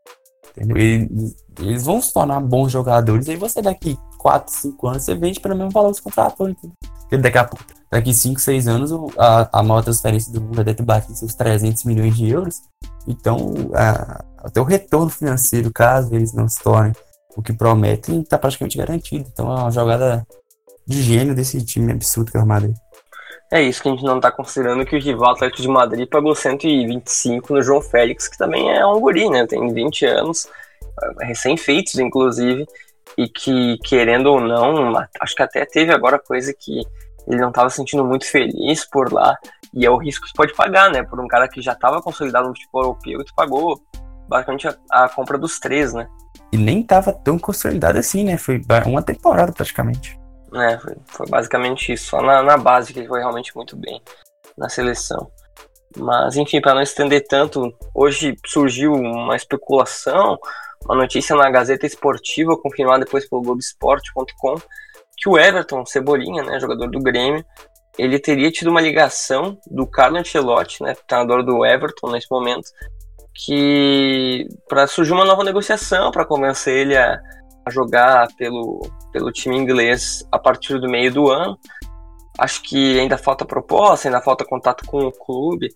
Eles, 0.58 1.36
eles 1.60 1.84
vão 1.84 2.02
se 2.02 2.12
tornar 2.12 2.40
bons 2.40 2.72
jogadores, 2.72 3.30
aí 3.30 3.36
você 3.36 3.62
daqui 3.62 3.98
4, 4.18 4.54
5 4.54 4.88
anos, 4.88 5.04
você 5.04 5.16
vende 5.16 5.40
pelo 5.40 5.56
mesmo 5.56 5.72
valor 5.72 5.94
que 5.94 6.02
contratou, 6.02 6.50
entendeu? 6.50 6.76
Daqui 7.10 7.38
a 7.38 7.44
pouco, 7.46 7.64
daqui 7.90 8.14
5, 8.14 8.40
6 8.40 8.68
anos, 8.68 8.92
a, 9.18 9.60
a 9.60 9.64
maior 9.64 9.82
transferência 9.82 10.32
do 10.32 10.42
mundo 10.42 10.56
vai 10.56 10.74
ter 10.74 10.84
batido 10.84 11.16
seus 11.16 11.34
300 11.34 11.86
milhões 11.86 12.16
de 12.18 12.30
euros. 12.30 12.62
Então, 13.08 13.54
a, 13.74 14.24
até 14.40 14.60
o 14.60 14.66
retorno 14.66 15.10
financeiro, 15.10 15.72
caso 15.72 16.14
eles 16.14 16.34
não 16.34 16.50
se 16.50 16.62
tornem 16.62 16.94
o 17.36 17.42
que 17.42 17.54
prometem, 17.54 18.22
está 18.22 18.38
praticamente 18.38 18.78
garantido. 18.78 19.30
Então, 19.32 19.50
é 19.50 19.62
uma 19.62 19.72
jogada 19.72 20.28
de 20.86 21.02
gênio 21.02 21.36
desse 21.36 21.64
time 21.64 21.92
absurdo 21.94 22.32
que 22.32 22.38
é 22.38 22.42
o 22.42 22.48
Madrid. 22.48 22.76
É 23.50 23.62
isso 23.62 23.82
que 23.82 23.88
a 23.88 23.92
gente 23.92 24.04
não 24.04 24.18
está 24.18 24.30
considerando 24.30 24.86
que 24.86 24.96
o 24.96 25.00
rival 25.00 25.32
Atlético 25.32 25.62
de 25.62 25.68
Madrid 25.70 26.10
pagou 26.10 26.36
125 26.36 27.54
no 27.54 27.62
João 27.62 27.82
Félix, 27.82 28.28
que 28.28 28.38
também 28.38 28.70
é 28.70 28.86
um 28.86 29.00
guri, 29.00 29.30
né? 29.30 29.48
Tem 29.48 29.74
20 29.74 30.06
anos, 30.06 30.48
recém-feitos, 31.22 31.96
inclusive, 31.96 32.66
e 33.18 33.30
que, 33.30 33.78
querendo 33.86 34.28
ou 34.28 34.42
não, 34.42 34.98
acho 35.22 35.36
que 35.36 35.44
até 35.44 35.66
teve 35.66 35.94
agora 35.94 36.20
coisa 36.20 36.54
que 36.54 36.82
ele 37.28 37.42
não 37.42 37.50
estava 37.50 37.70
sentindo 37.70 38.06
muito 38.06 38.26
feliz 38.26 38.86
por 38.86 39.12
lá, 39.12 39.38
e 39.74 39.86
é 39.86 39.90
o 39.90 39.98
risco 39.98 40.24
que 40.24 40.32
você 40.32 40.36
pode 40.36 40.56
pagar, 40.56 40.90
né? 40.90 41.04
Por 41.04 41.20
um 41.20 41.28
cara 41.28 41.48
que 41.48 41.62
já 41.62 41.74
estava 41.74 42.02
consolidado 42.02 42.48
no 42.48 42.56
futebol 42.56 42.84
europeu 42.84 43.24
tu 43.26 43.34
pagou 43.36 43.82
basicamente 44.28 44.68
a, 44.68 44.76
a, 44.92 45.10
compra 45.10 45.38
dos 45.38 45.60
três, 45.60 45.94
né? 45.94 46.08
E 46.52 46.58
nem 46.58 46.82
estava 46.82 47.12
tão 47.12 47.38
consolidado 47.38 47.98
assim, 47.98 48.24
né? 48.24 48.38
Foi 48.38 48.62
uma 48.86 49.02
temporada 49.02 49.52
praticamente. 49.52 50.18
É, 50.54 50.78
foi, 50.80 50.96
foi 51.06 51.28
basicamente 51.28 51.94
isso. 51.94 52.08
Só 52.08 52.22
na, 52.22 52.42
na 52.42 52.58
base 52.58 52.94
que 52.94 53.00
ele 53.00 53.08
foi 53.08 53.20
realmente 53.20 53.56
muito 53.56 53.76
bem 53.76 54.02
na 54.58 54.70
seleção. 54.70 55.30
Mas, 55.98 56.36
enfim, 56.36 56.62
para 56.62 56.76
não 56.76 56.82
estender 56.82 57.26
tanto, 57.28 57.74
hoje 57.94 58.36
surgiu 58.46 58.94
uma 58.94 59.36
especulação 59.36 60.38
uma 60.86 60.96
notícia 60.96 61.36
na 61.36 61.50
Gazeta 61.50 61.86
Esportiva, 61.86 62.58
confirmada 62.58 63.04
depois 63.04 63.28
pelo 63.28 63.42
Globoesporte.com, 63.42 64.56
que 65.18 65.28
o 65.28 65.38
Everton, 65.38 65.86
Cebolinha, 65.86 66.44
né, 66.44 66.60
jogador 66.60 66.88
do 66.90 67.00
Grêmio, 67.00 67.44
ele 67.98 68.20
teria 68.20 68.52
tido 68.52 68.70
uma 68.70 68.80
ligação 68.80 69.58
do 69.66 69.88
Carlo 69.88 70.18
Ancelotti, 70.18 70.84
né, 70.84 70.96
treinador 71.08 71.44
do 71.44 71.66
Everton 71.66 72.12
nesse 72.12 72.28
momento, 72.30 72.70
que 73.34 74.48
para 74.68 74.88
surgir 74.88 75.14
uma 75.14 75.26
nova 75.26 75.44
negociação 75.44 76.12
para 76.12 76.26
convencer 76.26 76.76
ele 76.76 76.98
a, 76.98 77.20
a, 77.66 77.72
jogar 77.72 78.28
pelo, 78.38 78.82
pelo 79.12 79.32
time 79.32 79.58
inglês 79.58 80.26
a 80.32 80.40
partir 80.40 80.80
do 80.80 80.90
meio 80.90 81.12
do 81.12 81.30
ano. 81.30 81.58
Acho 82.40 82.62
que 82.62 83.00
ainda 83.00 83.18
falta 83.18 83.46
proposta, 83.46 84.08
ainda 84.08 84.22
falta 84.22 84.46
contato 84.46 84.86
com 84.86 85.00
o 85.00 85.12
clube, 85.12 85.70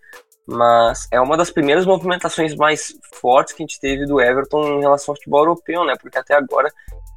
mas 0.46 1.08
é 1.12 1.20
uma 1.20 1.38
das 1.38 1.50
primeiras 1.50 1.86
movimentações 1.86 2.56
mais 2.56 2.94
fortes 3.20 3.54
que 3.54 3.64
a 3.64 3.66
gente 3.66 3.80
teve 3.80 4.06
do 4.06 4.20
Everton 4.20 4.78
em 4.78 4.82
relação 4.82 5.12
ao 5.12 5.16
futebol 5.16 5.42
europeu, 5.42 5.84
né? 5.86 5.96
Porque 6.00 6.18
até 6.18 6.36
agora, 6.36 6.72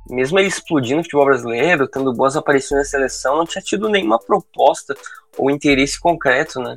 mesmo 0.08 0.38
ele 0.38 0.48
explodindo 0.48 1.00
o 1.00 1.04
futebol 1.04 1.24
brasileiro, 1.24 1.88
tendo 1.88 2.12
boas 2.12 2.36
aparições 2.36 2.80
na 2.80 2.84
seleção, 2.84 3.36
não 3.36 3.46
tinha 3.46 3.62
tido 3.62 3.88
nenhuma 3.88 4.18
proposta 4.18 4.94
ou 5.36 5.50
interesse 5.50 5.98
concreto, 5.98 6.60
né? 6.60 6.76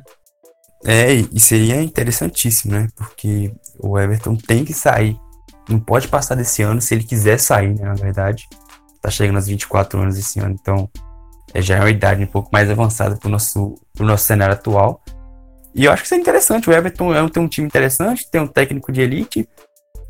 É, 0.84 1.12
e 1.12 1.40
seria 1.40 1.82
interessantíssimo, 1.82 2.72
né? 2.72 2.88
Porque 2.94 3.52
o 3.78 3.98
Everton 3.98 4.36
tem 4.36 4.64
que 4.64 4.72
sair. 4.72 5.18
Não 5.68 5.78
pode 5.78 6.08
passar 6.08 6.34
desse 6.34 6.62
ano 6.62 6.80
se 6.80 6.94
ele 6.94 7.04
quiser 7.04 7.38
sair, 7.38 7.74
né? 7.74 7.84
Na 7.84 7.94
verdade, 7.94 8.48
tá 9.00 9.10
chegando 9.10 9.36
aos 9.36 9.46
24 9.46 10.00
anos 10.00 10.16
esse 10.16 10.40
ano, 10.40 10.56
então 10.58 10.88
é, 11.52 11.60
já 11.60 11.76
é 11.76 11.80
uma 11.80 11.90
idade 11.90 12.22
um 12.22 12.26
pouco 12.26 12.48
mais 12.52 12.70
avançada 12.70 13.16
pro 13.16 13.28
nosso, 13.28 13.74
pro 13.94 14.06
nosso 14.06 14.24
cenário 14.24 14.54
atual. 14.54 15.02
E 15.74 15.84
eu 15.84 15.92
acho 15.92 16.02
que 16.02 16.06
isso 16.06 16.14
é 16.14 16.18
interessante. 16.18 16.68
O 16.68 16.72
Everton 16.72 17.14
é 17.14 17.22
um, 17.22 17.28
tem 17.28 17.42
um 17.42 17.48
time 17.48 17.66
interessante, 17.66 18.28
tem 18.30 18.40
um 18.40 18.46
técnico 18.46 18.90
de 18.90 19.00
elite, 19.00 19.48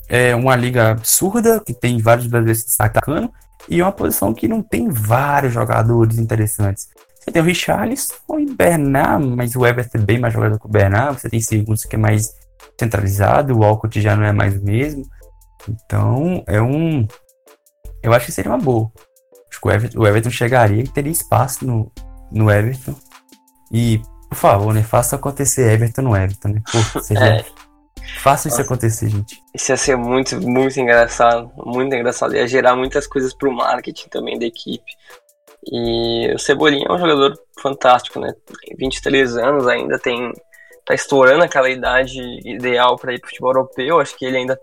é 0.09 0.35
uma 0.35 0.57
liga 0.57 0.91
absurda, 0.91 1.61
que 1.65 1.75
tem 1.75 1.99
vários 1.99 2.27
brasileiros 2.27 2.62
se 2.62 2.69
destacando, 2.69 3.31
e 3.69 3.83
uma 3.83 3.93
posição 3.93 4.33
que 4.33 4.49
não 4.49 4.62
tem 4.62 4.88
vários 4.88 5.53
jogadores 5.53 6.19
interessantes. 6.19 6.88
Você 7.21 7.31
tem 7.31 7.43
o 7.43 7.45
Richarlison 7.45 8.15
e 8.38 8.47
o 8.47 8.55
Bernard, 8.55 9.27
mas 9.37 9.55
o 9.55 9.67
Everton 9.67 9.99
é 9.99 10.00
bem 10.00 10.19
mais 10.19 10.33
jogador 10.33 10.59
que 10.59 10.67
o 10.67 10.71
Bernard. 10.71 11.21
Você 11.21 11.29
tem 11.29 11.41
Segundos 11.41 11.85
que 11.85 11.97
é 11.97 11.99
mais 11.99 12.33
centralizado, 12.81 13.55
o 13.55 13.59
Walcott 13.59 14.00
já 14.00 14.17
não 14.17 14.25
é 14.25 14.33
mais 14.33 14.57
o 14.57 14.65
mesmo. 14.65 15.05
Então, 15.69 16.43
é 16.47 16.61
um. 16.62 17.07
Eu 18.03 18.15
acho 18.15 18.27
que 18.27 18.33
seria 18.33 18.50
uma 18.50 18.59
boa. 18.59 18.91
Acho 19.50 19.61
que 19.61 19.69
o 19.69 19.71
Everton, 19.71 20.00
o 20.00 20.07
Everton 20.07 20.31
chegaria 20.31 20.83
e 20.83 20.88
teria 20.88 21.12
espaço 21.12 21.67
no, 21.67 21.93
no 22.33 22.50
Everton. 22.50 22.95
E, 23.71 24.00
por 24.31 24.37
favor, 24.37 24.73
né? 24.73 24.83
Faça 24.83 25.17
acontecer 25.17 25.71
Everton 25.73 26.03
no 26.03 26.17
Everton, 26.17 26.49
né? 26.49 26.62
Pô, 26.73 27.00
seja, 27.03 27.27
é. 27.27 27.45
Faça 28.17 28.49
isso 28.49 28.61
acontecer, 28.61 29.09
gente. 29.09 29.37
Isso 29.55 29.71
ia 29.71 29.77
ser 29.77 29.97
muito, 29.97 30.41
muito 30.41 30.79
engraçado. 30.81 31.50
Muito 31.57 31.95
engraçado. 31.95 32.35
Ia 32.35 32.47
gerar 32.47 32.75
muitas 32.75 33.07
coisas 33.07 33.35
pro 33.35 33.53
marketing 33.53 34.09
também 34.09 34.38
da 34.38 34.47
equipe. 34.47 34.91
E 35.71 36.33
o 36.35 36.38
Cebolinha 36.38 36.87
é 36.88 36.93
um 36.93 36.99
jogador 36.99 37.38
fantástico, 37.61 38.21
né? 38.21 38.33
Tem 38.47 38.77
23 38.77 39.37
anos, 39.37 39.67
ainda 39.67 39.99
tem. 39.99 40.33
tá 40.85 40.95
estourando 40.95 41.45
aquela 41.45 41.69
idade 41.69 42.19
ideal 42.45 42.97
para 42.97 43.12
ir 43.12 43.21
pro 43.21 43.29
futebol 43.29 43.50
europeu. 43.50 44.00
Acho 44.00 44.17
que 44.17 44.25
ele 44.25 44.38
ainda, 44.38 44.59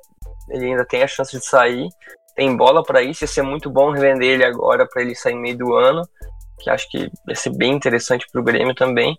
ele 0.49 0.65
ainda 0.65 0.85
tem 0.85 1.03
a 1.03 1.07
chance 1.07 1.37
de 1.37 1.45
sair. 1.45 1.87
Tem 2.35 2.55
bola 2.55 2.83
para 2.83 3.01
isso, 3.01 3.23
ia 3.23 3.27
ser 3.27 3.43
muito 3.43 3.69
bom 3.69 3.91
revender 3.91 4.29
ele 4.29 4.43
agora 4.43 4.87
para 4.87 5.01
ele 5.01 5.15
sair 5.15 5.35
no 5.35 5.41
meio 5.41 5.57
do 5.57 5.73
ano. 5.73 6.01
Que 6.59 6.69
acho 6.69 6.89
que 6.89 7.09
ia 7.27 7.35
ser 7.35 7.51
bem 7.55 7.73
interessante 7.73 8.25
pro 8.31 8.43
Grêmio 8.43 8.73
também. 8.73 9.17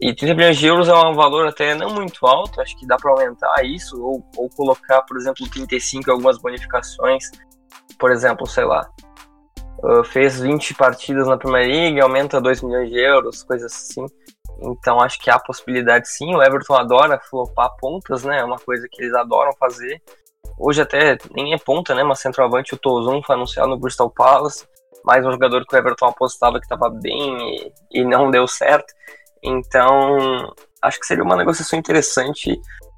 E 0.00 0.14
30 0.14 0.34
milhões 0.34 0.56
de 0.56 0.66
euros 0.66 0.88
é 0.88 0.94
um 0.94 1.14
valor 1.14 1.46
até 1.48 1.74
não 1.74 1.90
muito 1.90 2.24
alto, 2.24 2.60
acho 2.60 2.76
que 2.78 2.86
dá 2.86 2.96
para 2.96 3.10
aumentar 3.10 3.64
isso, 3.64 4.00
ou, 4.00 4.24
ou 4.36 4.48
colocar, 4.50 5.02
por 5.02 5.16
exemplo, 5.16 5.48
35 5.50 6.10
algumas 6.10 6.38
bonificações. 6.38 7.24
Por 7.98 8.12
exemplo, 8.12 8.46
sei 8.46 8.64
lá, 8.64 8.88
fez 10.04 10.40
20 10.40 10.74
partidas 10.74 11.26
na 11.26 11.36
Primeira 11.36 11.66
Liga, 11.66 12.02
aumenta 12.02 12.40
2 12.40 12.62
milhões 12.62 12.90
de 12.90 12.98
euros, 12.98 13.42
coisas 13.42 13.72
assim. 13.72 14.06
Então 14.60 15.00
acho 15.00 15.20
que 15.20 15.30
há 15.30 15.38
possibilidade 15.38 16.08
sim. 16.08 16.34
O 16.34 16.42
Everton 16.42 16.74
adora 16.74 17.20
flopar 17.20 17.70
pontas, 17.80 18.24
né? 18.24 18.40
É 18.40 18.44
uma 18.44 18.58
coisa 18.58 18.86
que 18.90 19.02
eles 19.02 19.14
adoram 19.14 19.52
fazer. 19.58 20.02
Hoje 20.58 20.82
até 20.82 21.16
nem 21.32 21.54
é 21.54 21.58
ponta, 21.58 21.94
né? 21.94 22.02
Mas 22.02 22.20
centroavante 22.20 22.74
o 22.74 22.78
Tozun 22.78 23.22
foi 23.22 23.36
anunciado 23.36 23.68
no 23.68 23.78
Bristol 23.78 24.10
Palace. 24.10 24.66
Mais 25.04 25.24
um 25.24 25.30
jogador 25.30 25.64
que 25.64 25.74
o 25.74 25.78
Everton 25.78 26.06
apostava 26.06 26.58
que 26.58 26.66
estava 26.66 26.90
bem 26.90 27.72
e, 27.92 28.00
e 28.00 28.04
não 28.04 28.30
deu 28.30 28.48
certo. 28.48 28.92
Então, 29.42 30.52
acho 30.82 30.98
que 30.98 31.06
seria 31.06 31.24
uma 31.24 31.36
negociação 31.36 31.78
interessante, 31.78 32.50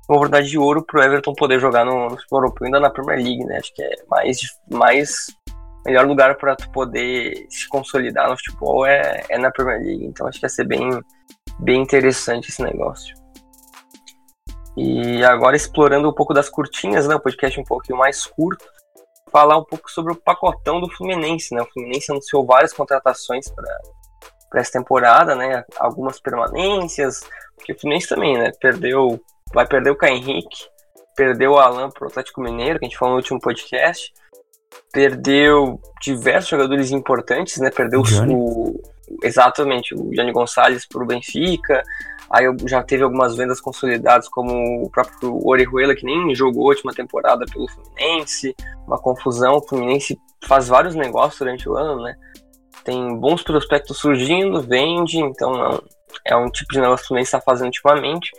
uma 0.09 0.17
oportunidade 0.17 0.49
de 0.49 0.59
ouro 0.59 0.85
para 0.85 1.01
o 1.01 1.03
Everton 1.03 1.35
poder 1.35 1.61
jogar 1.61 1.85
no, 1.85 2.11
no 2.11 2.17
futebol 2.17 2.41
europeu, 2.41 2.67
ainda 2.67 2.81
na 2.81 2.91
Premier 2.91 3.19
League, 3.19 3.45
né? 3.45 3.59
Acho 3.59 3.75
que 3.75 3.83
é 3.83 3.91
mais, 4.09 4.39
mais 4.71 5.27
melhor 5.85 6.07
lugar 6.07 6.37
para 6.37 6.57
tu 6.57 6.71
poder 6.71 7.47
se 7.49 7.69
consolidar 7.69 8.29
no 8.29 8.37
futebol 8.37 8.87
é, 8.87 9.25
é 9.29 9.39
na 9.39 9.51
Premier 9.51 9.81
League. 9.81 10.05
Então, 10.05 10.27
acho 10.27 10.39
que 10.39 10.47
ia 10.47 10.51
ser 10.51 10.65
bem, 10.65 10.89
bem 11.59 11.83
interessante 11.83 12.51
esse 12.51 12.63
negócio. 12.63 13.15
E 14.77 15.23
agora 15.25 15.57
explorando 15.57 16.09
um 16.09 16.15
pouco 16.15 16.33
das 16.33 16.49
curtinhas, 16.49 17.07
né? 17.07 17.15
O 17.15 17.21
podcast 17.21 17.59
um 17.61 17.65
pouquinho 17.65 17.99
mais 17.99 18.25
curto. 18.25 18.65
Falar 19.31 19.57
um 19.59 19.65
pouco 19.65 19.91
sobre 19.91 20.13
o 20.13 20.17
pacotão 20.17 20.81
do 20.81 20.91
Fluminense, 20.91 21.55
né? 21.55 21.63
O 21.63 21.71
Fluminense 21.73 22.11
anunciou 22.11 22.47
várias 22.47 22.73
contratações 22.73 23.49
para 23.51 23.69
para 24.51 24.61
essa 24.61 24.73
temporada, 24.73 25.35
né? 25.35 25.65
Algumas 25.79 26.21
permanências, 26.21 27.21
porque 27.57 27.73
o 27.73 27.79
Fluminense 27.79 28.09
também, 28.09 28.37
né? 28.37 28.51
Perdeu, 28.61 29.21
vai 29.55 29.67
perder 29.67 29.91
o 29.91 29.97
Caio 29.97 30.17
Henrique, 30.17 30.67
perdeu 31.17 31.53
o 31.53 31.59
Alan 31.59 31.89
pro 31.91 32.09
Atlético 32.09 32.41
Mineiro, 32.41 32.79
que 32.79 32.85
a 32.85 32.89
gente 32.89 32.99
falou 32.99 33.15
no 33.15 33.21
último 33.21 33.41
podcast, 33.41 34.13
perdeu 34.93 35.81
diversos 36.03 36.51
jogadores 36.51 36.91
importantes, 36.91 37.59
né? 37.59 37.71
Perdeu 37.71 38.03
o, 38.03 38.81
exatamente 39.23 39.95
o 39.95 40.13
Gianni 40.13 40.33
Gonçalves 40.33 40.87
pro 40.87 41.07
Benfica. 41.07 41.83
Aí 42.31 42.45
já 42.67 42.83
teve 42.83 43.03
algumas 43.03 43.37
vendas 43.37 43.61
consolidadas, 43.61 44.29
como 44.29 44.85
o 44.85 44.91
próprio 44.91 45.37
Orihuela, 45.45 45.97
que 45.97 46.07
nem 46.07 46.33
jogou 46.35 46.67
a 46.67 46.69
última 46.69 46.93
temporada 46.93 47.45
pelo 47.53 47.69
Fluminense. 47.69 48.55
Uma 48.87 48.99
confusão. 48.99 49.57
O 49.57 49.69
Fluminense 49.69 50.19
faz 50.45 50.69
vários 50.69 50.95
negócios 50.95 51.39
durante 51.39 51.69
o 51.69 51.77
ano, 51.77 52.03
né? 52.03 52.15
Tem 52.85 53.17
bons 53.17 53.43
prospectos 53.43 53.99
surgindo, 53.99 54.63
vende, 54.63 55.19
então 55.19 55.55
é 55.55 55.75
um, 55.75 55.81
é 56.27 56.37
um 56.37 56.51
tipo 56.51 56.73
de 56.73 56.81
negócio 56.81 57.07
que 57.07 57.15
o 57.15 57.19
está 57.19 57.41
fazendo 57.41 57.67
ultimamente. 57.67 58.31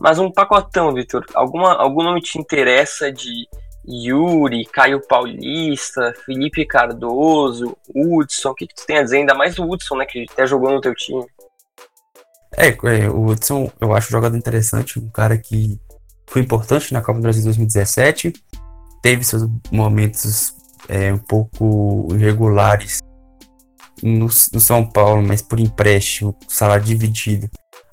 Mas 0.00 0.18
um 0.18 0.30
pacotão, 0.30 0.92
Vitor, 0.92 1.24
alguma, 1.34 1.74
algum 1.74 2.02
nome 2.02 2.20
te 2.20 2.38
interessa 2.38 3.10
de 3.10 3.48
Yuri, 3.88 4.64
Caio 4.66 5.00
Paulista, 5.06 6.14
Felipe 6.24 6.66
Cardoso, 6.66 7.76
Hudson? 7.94 8.50
O 8.50 8.54
que, 8.54 8.66
que 8.66 8.74
tu 8.74 8.86
tem 8.86 8.98
a 8.98 9.02
dizer? 9.02 9.18
Ainda 9.18 9.34
mais 9.34 9.58
o 9.58 9.64
Hudson, 9.64 9.96
né, 9.96 10.04
que 10.04 10.26
até 10.30 10.46
jogou 10.46 10.70
no 10.70 10.80
teu 10.80 10.94
time. 10.94 11.24
É, 12.56 12.68
é, 12.68 13.08
o 13.08 13.26
Hudson 13.26 13.70
eu 13.80 13.94
acho 13.94 14.08
um 14.08 14.12
jogador 14.12 14.36
interessante, 14.36 14.98
um 14.98 15.08
cara 15.08 15.36
que 15.38 15.78
foi 16.26 16.42
importante 16.42 16.92
na 16.92 17.00
Copa 17.00 17.18
do 17.18 17.22
Brasil 17.22 17.44
2017, 17.44 18.32
teve 19.02 19.24
seus 19.24 19.46
momentos 19.70 20.54
é, 20.88 21.12
um 21.12 21.18
pouco 21.18 22.08
irregulares 22.12 23.00
no, 24.02 24.26
no 24.26 24.60
São 24.60 24.84
Paulo, 24.84 25.22
mas 25.22 25.42
por 25.42 25.58
empréstimo, 25.58 26.36
salário 26.48 26.84
dividido. 26.84 27.48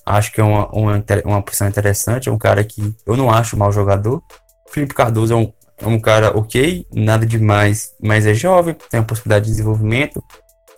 Acho 0.05 0.31
que 0.31 0.41
é 0.41 0.43
uma, 0.43 0.67
uma, 0.69 1.03
uma 1.25 1.37
opção 1.37 1.67
interessante. 1.67 2.29
É 2.29 2.31
um 2.31 2.37
cara 2.37 2.63
que 2.63 2.93
eu 3.05 3.15
não 3.15 3.31
acho 3.31 3.57
mau 3.57 3.71
jogador. 3.71 4.21
Felipe 4.69 4.93
Cardoso 4.93 5.33
é 5.33 5.35
um, 5.35 5.51
é 5.77 5.87
um 5.87 5.99
cara 5.99 6.37
ok, 6.37 6.85
nada 6.93 7.25
demais, 7.25 7.93
mas 8.01 8.25
é 8.25 8.33
jovem, 8.33 8.75
tem 8.89 8.99
a 8.99 9.03
possibilidade 9.03 9.45
de 9.45 9.51
desenvolvimento. 9.51 10.23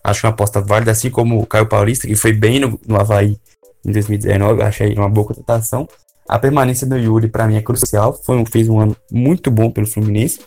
Acho 0.03 0.27
uma 0.27 0.33
aposta 0.33 0.61
válida, 0.61 0.91
assim 0.91 1.09
como 1.09 1.39
o 1.39 1.47
Caio 1.47 1.67
Paulista, 1.67 2.07
que 2.07 2.15
foi 2.15 2.31
bem 2.31 2.59
no, 2.59 2.79
no 2.85 2.99
Havaí 2.99 3.39
em 3.83 3.91
2019. 3.91 4.61
Achei 4.61 4.93
uma 4.93 5.09
boa 5.09 5.27
contratação. 5.27 5.87
A 6.27 6.37
permanência 6.37 6.85
do 6.85 6.97
Yuri, 6.97 7.27
para 7.27 7.47
mim, 7.47 7.55
é 7.55 7.61
crucial. 7.61 8.13
Foi, 8.13 8.43
fez 8.45 8.67
um 8.67 8.79
ano 8.79 8.95
muito 9.11 9.49
bom 9.49 9.71
pelo 9.71 9.87
Fluminense. 9.87 10.41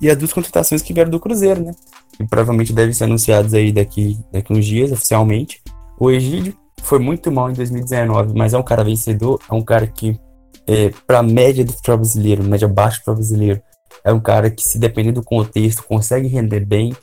E 0.00 0.10
as 0.10 0.16
duas 0.16 0.32
contratações 0.32 0.82
que 0.82 0.92
vieram 0.92 1.10
do 1.10 1.18
Cruzeiro, 1.20 1.64
né? 1.64 1.72
Que 2.16 2.24
provavelmente 2.24 2.72
devem 2.72 2.92
ser 2.92 3.04
anunciados 3.04 3.54
aí 3.54 3.72
daqui, 3.72 4.18
daqui 4.32 4.52
uns 4.52 4.64
dias 4.64 4.92
oficialmente. 4.92 5.62
O 5.98 6.10
Egídio 6.10 6.56
foi 6.82 6.98
muito 6.98 7.30
mal 7.30 7.50
em 7.50 7.54
2019, 7.54 8.34
mas 8.34 8.54
é 8.54 8.58
um 8.58 8.62
cara 8.62 8.84
vencedor, 8.84 9.40
é 9.50 9.54
um 9.54 9.62
cara 9.62 9.86
que, 9.86 10.18
é, 10.66 10.90
para 11.06 11.20
a 11.20 11.22
média 11.22 11.64
do 11.64 11.72
futebol 11.72 11.98
brasileiro, 11.98 12.44
média 12.44 12.68
baixa 12.68 12.96
do 12.96 12.98
futebol 12.98 13.16
brasileiro, 13.16 13.62
é 14.04 14.12
um 14.12 14.20
cara 14.20 14.50
que, 14.50 14.62
se 14.62 14.78
depender 14.78 15.12
do 15.12 15.22
contexto, 15.22 15.82
consegue 15.84 16.28
render 16.28 16.64
bem. 16.64 16.94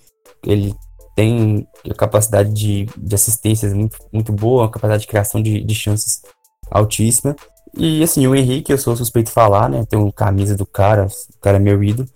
Ele 0.46 0.76
tem 1.16 1.68
capacidade 1.98 2.52
de, 2.54 2.88
de 2.98 3.16
assistências 3.16 3.74
muito, 3.74 3.98
muito 4.12 4.32
boa, 4.32 4.70
capacidade 4.70 5.02
de 5.02 5.08
criação 5.08 5.42
de, 5.42 5.64
de 5.64 5.76
chances 5.76 6.22
altíssima. 6.70 7.36
E 7.76 8.04
assim, 8.04 8.28
o 8.28 8.36
Henrique, 8.36 8.72
eu 8.72 8.78
sou 8.78 8.96
suspeito 8.96 9.28
de 9.28 9.34
falar, 9.34 9.70
né? 9.70 9.86
Tenho 9.90 10.12
camisa 10.12 10.56
do 10.56 10.66
cara, 10.66 11.08
o 11.08 11.40
cara 11.40 11.58
é 11.58 11.60
meu 11.60 11.84
ídolo. 11.84 12.08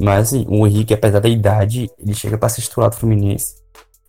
Mas 0.00 0.28
assim, 0.28 0.46
o 0.48 0.66
Henrique, 0.66 0.94
apesar 0.94 1.20
da 1.20 1.28
idade, 1.28 1.90
ele 1.98 2.14
chega 2.14 2.38
para 2.38 2.48
ser 2.48 2.62
titular 2.62 2.90
do 2.90 2.96
Fluminense. 2.96 3.56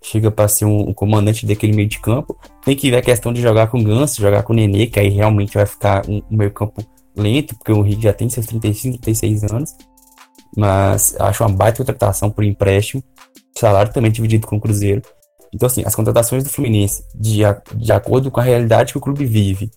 Chega 0.01 0.31
para 0.31 0.48
ser 0.48 0.65
um, 0.65 0.89
um, 0.89 0.93
comandante 0.93 1.46
daquele 1.46 1.74
meio 1.74 1.89
de 1.89 2.00
campo. 2.00 2.38
Tem 2.63 2.75
que 2.75 2.89
ver 2.89 2.98
a 2.98 3.01
questão 3.01 3.34
de 3.34 3.41
jogar 3.41 3.67
com 3.67 3.79
o 3.79 3.84
Ganso, 3.84 4.22
jogar 4.22 4.43
com 4.43 4.53
o 4.53 4.55
Nenê, 4.55 4.88
que 4.88 5.00
aí 5.00 5.10
realmente 5.10 5.55
vai 5.55 5.65
ficar 5.65 6.08
um, 6.08 6.22
um 6.29 6.38
meio 6.38 6.51
campo 6.51 6.84
lento, 7.15 7.55
porque 7.55 7.72
o 7.72 7.84
Henrique 7.84 8.03
já 8.03 8.13
tem 8.13 8.29
seus 8.29 8.46
35, 8.46 9.00
36 9.00 9.43
anos. 9.51 9.75
Mas 10.55 11.15
acho 11.19 11.43
uma 11.43 11.50
baita 11.50 11.84
contratação 11.84 12.29
por 12.29 12.43
empréstimo. 12.43 13.03
Salário 13.58 13.91
também 13.91 14.12
dividido 14.12 14.48
com 14.48 14.55
o 14.55 14.62
Cruzeiro. 14.62 15.01
Então, 15.53 15.67
assim, 15.67 15.84
as 15.84 15.96
contratações 15.96 16.43
do 16.43 16.50
Fluminense, 16.50 17.03
de, 17.15 17.39
de 17.75 17.91
acordo 17.91 18.29
com 18.29 18.39
a 18.39 18.43
realidade 18.43 18.93
que 18.93 18.98
o 18.98 19.01
clube 19.01 19.25
vive, 19.25 19.72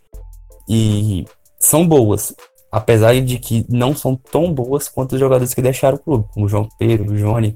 e 0.69 1.25
são 1.59 1.87
boas 1.87 2.35
apesar 2.73 3.21
de 3.21 3.39
que 3.39 3.67
não 3.69 3.95
são 3.95 4.17
tão 4.17 4.51
boas 4.51 4.89
quanto 4.89 5.13
os 5.13 5.21
jogadores 5.21 5.53
que 5.53 5.61
deixaram 5.61 5.97
o 5.97 6.01
clube, 6.01 6.25
como 6.33 6.47
o 6.47 6.49
João 6.49 6.67
Pedro, 6.79 7.13
o 7.13 7.17
Johnny, 7.17 7.55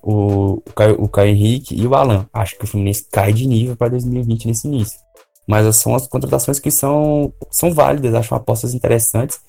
o, 0.00 0.62
o, 0.66 0.72
Caio, 0.74 1.02
o 1.02 1.08
Caio 1.08 1.30
Henrique 1.30 1.74
e 1.74 1.84
o 1.84 1.94
Alan. 1.96 2.26
Acho 2.32 2.56
que 2.56 2.64
o 2.64 2.66
Fluminense 2.68 3.08
cai 3.10 3.32
de 3.32 3.44
nível 3.46 3.76
para 3.76 3.88
2020 3.88 4.46
nesse 4.46 4.68
início. 4.68 5.00
Mas 5.48 5.74
são 5.74 5.96
as 5.96 6.06
contratações 6.06 6.60
que 6.60 6.70
são, 6.70 7.32
são 7.50 7.72
válidas, 7.74 8.14
acho 8.14 8.32
apostas 8.36 8.72
interessantes, 8.72 9.40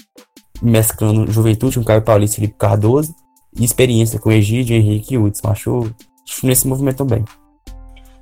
mesclando 0.59 1.31
juventude 1.31 1.77
com 1.77 1.85
Caio 1.85 2.01
Paulista 2.01 2.37
e 2.37 2.41
Felipe 2.41 2.57
Cardoso, 2.57 3.13
e 3.55 3.63
experiência 3.63 4.19
com 4.19 4.31
Egídio, 4.31 4.75
Henrique 4.75 5.13
e 5.13 5.17
Hudson. 5.19 5.47
Acho, 5.47 5.95
acho 6.27 6.47
nesse 6.47 6.67
movimento 6.67 7.05
bem. 7.05 7.23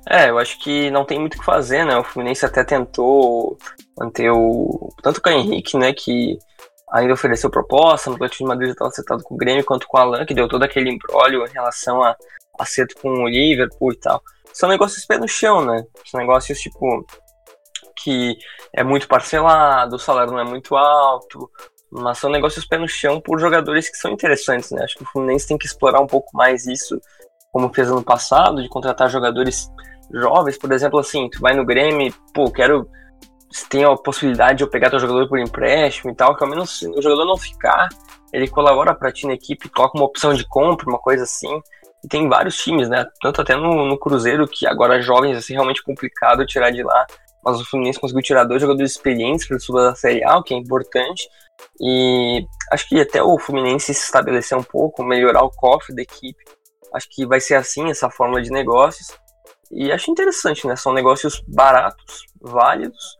É, 0.06 0.28
eu 0.28 0.36
acho 0.36 0.58
que 0.58 0.90
não 0.90 1.06
tem 1.06 1.18
muito 1.18 1.36
o 1.36 1.38
que 1.38 1.44
fazer, 1.44 1.86
né? 1.86 1.96
O 1.96 2.04
Fluminense 2.04 2.44
até 2.44 2.62
tentou 2.62 3.56
manter 3.96 4.30
o. 4.30 4.92
Tanto 5.02 5.18
o 5.18 5.22
Caio 5.22 5.38
Henrique, 5.38 5.78
né? 5.78 5.94
Que 5.94 6.38
ainda 6.92 7.14
ofereceu 7.14 7.50
proposta, 7.50 8.10
no 8.10 8.16
Atlético 8.16 8.44
de 8.44 8.48
Madrid 8.48 8.68
já 8.68 8.72
estava 8.72 8.90
acertado 8.90 9.22
com 9.22 9.34
o 9.34 9.38
Grêmio, 9.38 9.64
quanto 9.64 9.86
com 9.88 9.96
o 9.96 10.00
Alan, 10.00 10.26
que 10.26 10.34
deu 10.34 10.46
todo 10.46 10.62
aquele 10.62 10.90
embrólio 10.90 11.44
em 11.46 11.50
relação 11.50 12.02
a 12.02 12.14
acerto 12.58 12.94
com 13.00 13.08
o 13.08 13.28
Liverpool 13.28 13.92
e 13.92 13.96
tal. 13.96 14.22
São 14.52 14.68
negócios 14.68 15.06
pé 15.06 15.18
no 15.18 15.26
chão, 15.26 15.64
né? 15.64 15.82
São 16.04 16.20
negócios 16.20 16.58
tipo 16.60 17.04
que 18.02 18.36
é 18.74 18.82
muito 18.82 19.08
parcelado, 19.08 19.96
o 19.96 19.98
salário 19.98 20.32
não 20.32 20.40
é 20.40 20.44
muito 20.44 20.76
alto, 20.76 21.50
mas 21.90 22.18
são 22.18 22.30
negócios 22.30 22.66
pé 22.66 22.76
no 22.76 22.88
chão 22.88 23.20
por 23.20 23.38
jogadores 23.38 23.88
que 23.88 23.96
são 23.96 24.10
interessantes, 24.10 24.70
né? 24.70 24.82
Acho 24.84 24.96
que 24.96 25.02
o 25.04 25.06
Fluminense 25.06 25.46
tem 25.46 25.56
que 25.56 25.66
explorar 25.66 26.00
um 26.00 26.06
pouco 26.06 26.36
mais 26.36 26.66
isso, 26.66 27.00
como 27.50 27.72
fez 27.72 27.88
ano 27.90 28.02
passado, 28.02 28.62
de 28.62 28.68
contratar 28.68 29.08
jogadores 29.08 29.68
jovens, 30.12 30.58
por 30.58 30.72
exemplo, 30.72 30.98
assim, 30.98 31.30
tu 31.30 31.40
vai 31.40 31.54
no 31.54 31.64
Grêmio, 31.64 32.12
pô, 32.34 32.50
quero 32.50 32.86
se 33.52 33.68
tem 33.68 33.84
a 33.84 33.94
possibilidade 33.96 34.58
de 34.58 34.64
eu 34.64 34.70
pegar 34.70 34.90
teu 34.90 34.98
jogador 34.98 35.28
por 35.28 35.38
empréstimo 35.38 36.10
e 36.10 36.14
tal, 36.14 36.36
que 36.36 36.42
ao 36.42 36.48
menos 36.48 36.80
o 36.82 37.02
jogador 37.02 37.24
não 37.24 37.36
ficar, 37.36 37.88
ele 38.32 38.48
colabora 38.48 38.94
para 38.94 39.12
ti 39.12 39.26
na 39.26 39.34
equipe, 39.34 39.68
coloca 39.68 39.96
uma 39.96 40.06
opção 40.06 40.32
de 40.32 40.46
compra, 40.46 40.88
uma 40.88 40.98
coisa 40.98 41.24
assim. 41.24 41.60
E 42.02 42.08
tem 42.08 42.28
vários 42.28 42.56
times, 42.56 42.88
né? 42.88 43.06
Tanto 43.20 43.42
até 43.42 43.54
no, 43.54 43.86
no 43.86 43.98
Cruzeiro, 43.98 44.48
que 44.48 44.66
agora 44.66 45.00
jovens 45.02 45.36
assim, 45.36 45.52
realmente 45.52 45.82
complicado 45.82 46.46
tirar 46.46 46.70
de 46.70 46.82
lá. 46.82 47.06
Mas 47.44 47.60
o 47.60 47.64
Fluminense 47.64 48.00
conseguiu 48.00 48.22
tirar 48.22 48.44
dois 48.44 48.60
jogadores 48.60 48.92
experientes 48.92 49.46
para 49.46 49.58
sul 49.58 49.74
da 49.74 49.94
Série 49.94 50.24
A, 50.24 50.38
o 50.38 50.42
que 50.42 50.54
é 50.54 50.56
importante. 50.56 51.28
E 51.80 52.44
acho 52.72 52.88
que 52.88 53.00
até 53.00 53.22
o 53.22 53.38
Fluminense 53.38 53.92
se 53.92 54.04
estabelecer 54.04 54.56
um 54.56 54.62
pouco, 54.62 55.04
melhorar 55.04 55.42
o 55.42 55.50
cofre 55.50 55.94
da 55.94 56.02
equipe. 56.02 56.42
Acho 56.94 57.08
que 57.10 57.26
vai 57.26 57.40
ser 57.40 57.54
assim 57.54 57.90
essa 57.90 58.10
fórmula 58.10 58.42
de 58.42 58.50
negócios. 58.50 59.08
E 59.70 59.92
acho 59.92 60.10
interessante, 60.10 60.66
né? 60.66 60.76
São 60.76 60.92
negócios 60.92 61.42
baratos, 61.48 62.24
válidos. 62.40 63.16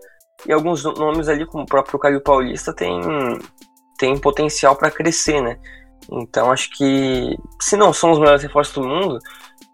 E 0.46 0.52
alguns 0.52 0.84
nomes 0.84 1.28
ali, 1.28 1.46
como 1.46 1.64
o 1.64 1.66
próprio 1.66 1.98
Caio 1.98 2.20
Paulista, 2.20 2.74
tem, 2.74 3.00
tem 3.98 4.18
potencial 4.18 4.76
para 4.76 4.90
crescer, 4.90 5.40
né? 5.40 5.58
Então 6.10 6.50
acho 6.50 6.70
que, 6.70 7.36
se 7.60 7.76
não 7.76 7.92
são 7.92 8.10
os 8.10 8.18
melhores 8.18 8.42
reforços 8.42 8.74
do 8.74 8.86
mundo, 8.86 9.18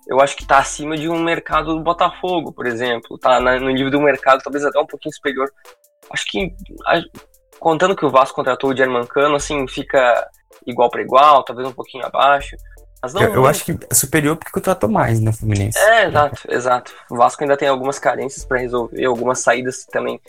eu 0.07 0.21
acho 0.21 0.37
que 0.37 0.43
está 0.43 0.59
acima 0.59 0.97
de 0.97 1.09
um 1.09 1.23
mercado 1.23 1.75
do 1.75 1.83
Botafogo, 1.83 2.53
por 2.53 2.67
exemplo. 2.67 3.19
Tá 3.19 3.41
no 3.41 3.71
nível 3.71 3.91
do 3.91 4.01
mercado, 4.01 4.43
talvez 4.43 4.65
até 4.65 4.79
um 4.79 4.87
pouquinho 4.87 5.15
superior. 5.15 5.51
Acho 6.11 6.25
que, 6.27 6.55
contando 7.59 7.97
que 7.97 8.07
o 8.07 8.11
Vasco 8.11 8.37
contratou 8.37 8.71
o 8.71 8.77
Germancano, 8.77 9.37
assim, 9.37 9.67
fica 9.69 10.27
igual 10.67 10.91
para 10.91 11.03
igual, 11.03 11.45
talvez 11.45 11.69
um 11.69 11.73
pouquinho 11.73 12.07
abaixo. 12.07 12.57
Não, 13.15 13.23
eu, 13.23 13.35
eu 13.35 13.47
acho 13.47 13.65
que 13.65 13.79
é 13.89 13.95
superior 13.95 14.37
porque 14.37 14.51
contratou 14.51 14.89
mais, 14.89 15.21
né, 15.21 15.33
Fluminense? 15.33 15.79
É, 15.79 16.07
exato, 16.07 16.41
exato. 16.49 16.93
O 17.11 17.17
Vasco 17.17 17.43
ainda 17.43 17.57
tem 17.57 17.69
algumas 17.69 17.99
carências 17.99 18.45
para 18.45 18.59
resolver, 18.59 19.05
algumas 19.05 19.39
saídas 19.39 19.85
também 19.85 20.21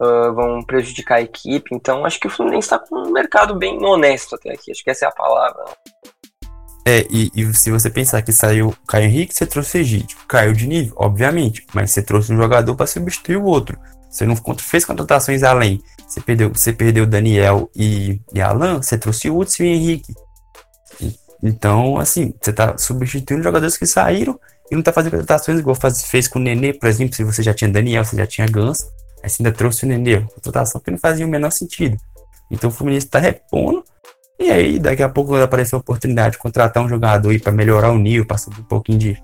uh, 0.00 0.34
vão 0.34 0.62
prejudicar 0.62 1.16
a 1.16 1.22
equipe. 1.22 1.74
Então, 1.74 2.04
acho 2.04 2.18
que 2.18 2.26
o 2.26 2.30
Fluminense 2.30 2.66
está 2.66 2.78
com 2.78 2.96
um 2.96 3.12
mercado 3.12 3.54
bem 3.56 3.84
honesto 3.84 4.34
até 4.34 4.52
aqui. 4.52 4.70
Acho 4.70 4.82
que 4.82 4.90
essa 4.90 5.04
é 5.04 5.08
a 5.08 5.12
palavra. 5.12 5.64
É, 6.86 7.06
e, 7.10 7.30
e, 7.34 7.54
se 7.54 7.70
você 7.70 7.90
pensar 7.90 8.22
que 8.22 8.32
saiu 8.32 8.68
o 8.68 8.86
Caio 8.86 9.04
Henrique, 9.04 9.34
você 9.34 9.46
trouxe 9.46 9.78
o 9.78 9.80
Egídio. 9.80 10.16
Caiu 10.26 10.52
de 10.52 10.66
nível, 10.66 10.94
obviamente, 10.96 11.66
mas 11.74 11.90
você 11.90 12.02
trouxe 12.02 12.32
um 12.32 12.36
jogador 12.36 12.74
para 12.74 12.86
substituir 12.86 13.36
o 13.36 13.44
outro. 13.44 13.78
Você 14.10 14.26
não 14.26 14.34
fez 14.58 14.84
contratações 14.84 15.42
além. 15.42 15.80
Você 16.08 16.20
perdeu, 16.20 16.50
você 16.52 16.72
perdeu 16.72 17.06
Daniel 17.06 17.70
e, 17.76 18.20
e 18.34 18.40
Alan, 18.40 18.82
você 18.82 18.98
trouxe 18.98 19.30
o 19.30 19.38
Hudson 19.38 19.62
e 19.62 19.66
o 19.66 19.74
Henrique. 19.74 20.14
Então, 21.42 21.98
assim, 21.98 22.34
você 22.40 22.50
está 22.50 22.76
substituindo 22.76 23.42
jogadores 23.42 23.76
que 23.76 23.86
saíram 23.86 24.38
e 24.70 24.74
não 24.74 24.80
está 24.80 24.92
fazendo 24.92 25.12
contratações 25.12 25.58
igual 25.58 25.74
faz, 25.74 26.04
fez 26.04 26.28
com 26.28 26.38
o 26.38 26.42
Nenê, 26.42 26.72
por 26.72 26.88
exemplo, 26.88 27.14
se 27.14 27.24
você 27.24 27.42
já 27.42 27.54
tinha 27.54 27.70
Daniel, 27.70 28.04
você 28.04 28.16
já 28.16 28.26
tinha 28.26 28.46
Ganso. 28.46 28.84
Aí 29.22 29.28
você 29.28 29.42
ainda 29.42 29.56
trouxe 29.56 29.84
o 29.84 29.88
Nenê, 29.88 30.20
contratação 30.20 30.80
que 30.80 30.90
não 30.90 30.98
fazia 30.98 31.26
o 31.26 31.28
menor 31.28 31.50
sentido. 31.50 31.96
Então 32.50 32.70
o 32.70 32.72
Fluminense 32.72 33.06
está 33.06 33.18
repondo. 33.18 33.84
E 34.38 34.50
aí, 34.50 34.78
daqui 34.78 35.02
a 35.02 35.08
pouco, 35.08 35.30
quando 35.30 35.42
aparecer 35.42 35.74
a 35.74 35.78
oportunidade 35.78 36.32
de 36.32 36.38
contratar 36.38 36.82
um 36.82 36.88
jogador 36.88 37.38
para 37.40 37.52
melhorar 37.52 37.92
o 37.92 37.98
nível, 37.98 38.26
para 38.26 38.38
subir 38.38 38.60
um 38.60 38.64
pouquinho 38.64 38.98
de, 38.98 39.22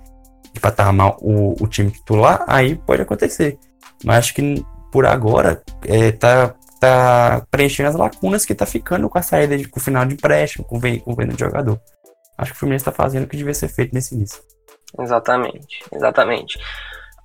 de 0.53 0.61
patamar 0.61 1.17
o, 1.21 1.57
o 1.59 1.67
time 1.67 1.91
titular, 1.91 2.45
aí 2.47 2.77
pode 2.77 3.01
acontecer. 3.01 3.59
Mas 4.05 4.19
acho 4.19 4.35
que 4.35 4.65
por 4.93 5.07
agora 5.07 5.63
é, 5.87 6.13
tá, 6.13 6.55
tá 6.79 7.47
preenchendo 7.51 7.89
as 7.89 7.97
lacunas 7.97 8.45
que 8.45 8.55
tá 8.55 8.67
ficando 8.67 9.09
com 9.09 9.19
a 9.19 9.23
saída 9.23 9.57
de, 9.57 9.67
com 9.67 9.81
o 9.81 9.83
final 9.83 10.05
de 10.05 10.15
empréstimo, 10.15 10.65
com, 10.65 10.79
com 10.79 11.15
venda 11.15 11.33
de 11.33 11.41
jogador. 11.41 11.81
Acho 12.37 12.53
que 12.53 12.57
o 12.57 12.61
Fluminense 12.61 12.83
está 12.83 12.93
fazendo 12.93 13.25
o 13.25 13.27
que 13.27 13.39
devia 13.39 13.55
ser 13.55 13.69
feito 13.69 13.95
nesse 13.95 14.15
início. 14.15 14.43
Exatamente, 15.01 15.83
exatamente. 15.93 16.59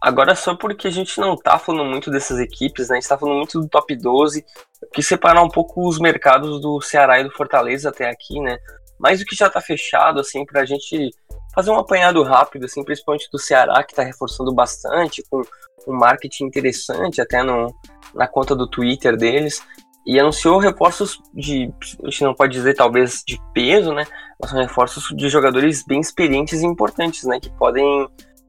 Agora, 0.02 0.34
só 0.34 0.56
porque 0.56 0.88
a 0.88 0.92
gente 0.92 1.20
não 1.20 1.36
tá 1.36 1.60
falando 1.60 1.88
muito 1.88 2.10
dessas 2.10 2.40
equipes, 2.40 2.90
né? 2.90 2.98
A 2.98 3.00
gente 3.00 3.10
tá 3.10 3.18
falando 3.18 3.38
muito 3.38 3.60
do 3.60 3.70
top 3.70 3.96
12, 3.96 4.44
eu 4.82 4.90
quis 4.90 5.06
separar 5.06 5.44
um 5.44 5.50
pouco 5.50 5.88
os 5.88 6.00
mercados 6.00 6.60
do 6.60 6.82
Ceará 6.82 7.20
e 7.20 7.24
do 7.24 7.32
Fortaleza 7.32 7.90
até 7.90 8.10
aqui, 8.10 8.40
né? 8.40 8.58
Mais 9.00 9.22
o 9.22 9.26
que 9.26 9.36
já 9.36 9.48
tá 9.48 9.62
fechado, 9.62 10.20
assim, 10.20 10.44
pra 10.44 10.66
gente 10.66 11.12
fazer 11.54 11.70
um 11.70 11.78
apanhado 11.78 12.24
rápido, 12.24 12.66
assim, 12.66 12.84
principalmente 12.84 13.30
do 13.32 13.38
Ceará, 13.38 13.84
que 13.84 13.94
tá 13.94 14.04
reforçando 14.04 14.54
bastante, 14.54 15.24
com 15.30 15.44
um 15.88 15.94
marketing 15.94 16.46
interessante 16.46 17.22
até 17.22 17.44
no, 17.44 17.74
na 18.16 18.28
conta 18.28 18.56
do 18.56 18.68
Twitter 18.68 19.16
deles. 19.16 19.62
E 20.06 20.20
anunciou 20.20 20.58
reforços 20.58 21.22
de, 21.32 21.72
a 22.04 22.10
gente 22.10 22.24
não 22.24 22.34
pode 22.34 22.54
dizer 22.54 22.74
talvez 22.74 23.22
de 23.26 23.40
peso, 23.54 23.94
né? 23.94 24.06
Mas 24.42 24.50
são 24.50 24.60
reforços 24.60 25.16
de 25.16 25.30
jogadores 25.30 25.84
bem 25.86 26.00
experientes 26.00 26.62
e 26.62 26.66
importantes, 26.66 27.24
né? 27.24 27.40
Que 27.40 27.52
podem 27.52 28.08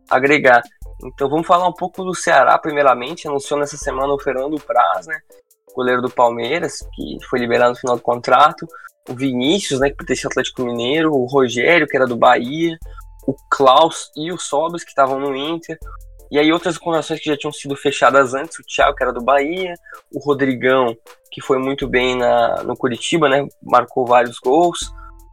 agregar. 0.09 0.62
Então 1.05 1.29
vamos 1.29 1.47
falar 1.47 1.67
um 1.67 1.73
pouco 1.73 2.05
do 2.05 2.15
Ceará, 2.15 2.57
primeiramente. 2.59 3.27
Anunciou 3.27 3.59
nessa 3.59 3.77
semana 3.77 4.12
o 4.12 4.21
Fernando 4.21 4.61
Praz, 4.61 5.07
né? 5.07 5.19
Goleiro 5.75 6.03
do 6.03 6.11
Palmeiras, 6.11 6.79
que 6.95 7.19
foi 7.29 7.41
liberado 7.41 7.73
no 7.73 7.79
final 7.79 7.97
do 7.97 8.03
contrato. 8.03 8.67
O 9.09 9.15
Vinícius, 9.15 9.81
né? 9.81 9.91
Que 9.91 9.97
pertencia 9.97 10.27
ao 10.27 10.31
Atlético 10.31 10.62
Mineiro. 10.62 11.12
O 11.12 11.27
Rogério, 11.27 11.87
que 11.87 11.97
era 11.97 12.07
do 12.07 12.17
Bahia. 12.17 12.79
O 13.27 13.35
Klaus 13.51 14.11
e 14.17 14.31
o 14.33 14.38
Sobres, 14.38 14.85
que 14.85 14.91
estavam 14.91 15.19
no 15.19 15.35
Inter. 15.35 15.77
E 16.31 16.38
aí 16.38 16.53
outras 16.53 16.79
contratações 16.79 17.21
que 17.21 17.29
já 17.29 17.37
tinham 17.37 17.53
sido 17.53 17.75
fechadas 17.77 18.33
antes. 18.33 18.59
O 18.59 18.62
Thiago, 18.62 18.97
que 18.97 19.03
era 19.03 19.12
do 19.12 19.23
Bahia. 19.23 19.75
O 20.15 20.21
Rodrigão, 20.21 20.97
que 21.31 21.41
foi 21.41 21.59
muito 21.59 21.88
bem 21.88 22.17
na, 22.17 22.62
no 22.62 22.77
Curitiba, 22.77 23.29
né? 23.29 23.47
Marcou 23.62 24.07
vários 24.07 24.38
gols. 24.38 24.79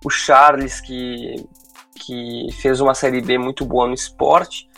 O 0.04 0.10
Charles, 0.10 0.82
que, 0.82 1.36
que 2.02 2.48
fez 2.62 2.82
uma 2.82 2.96
Série 2.96 3.22
B 3.22 3.38
muito 3.38 3.66
boa 3.66 3.86
no 3.86 3.94
esporte 3.94 4.70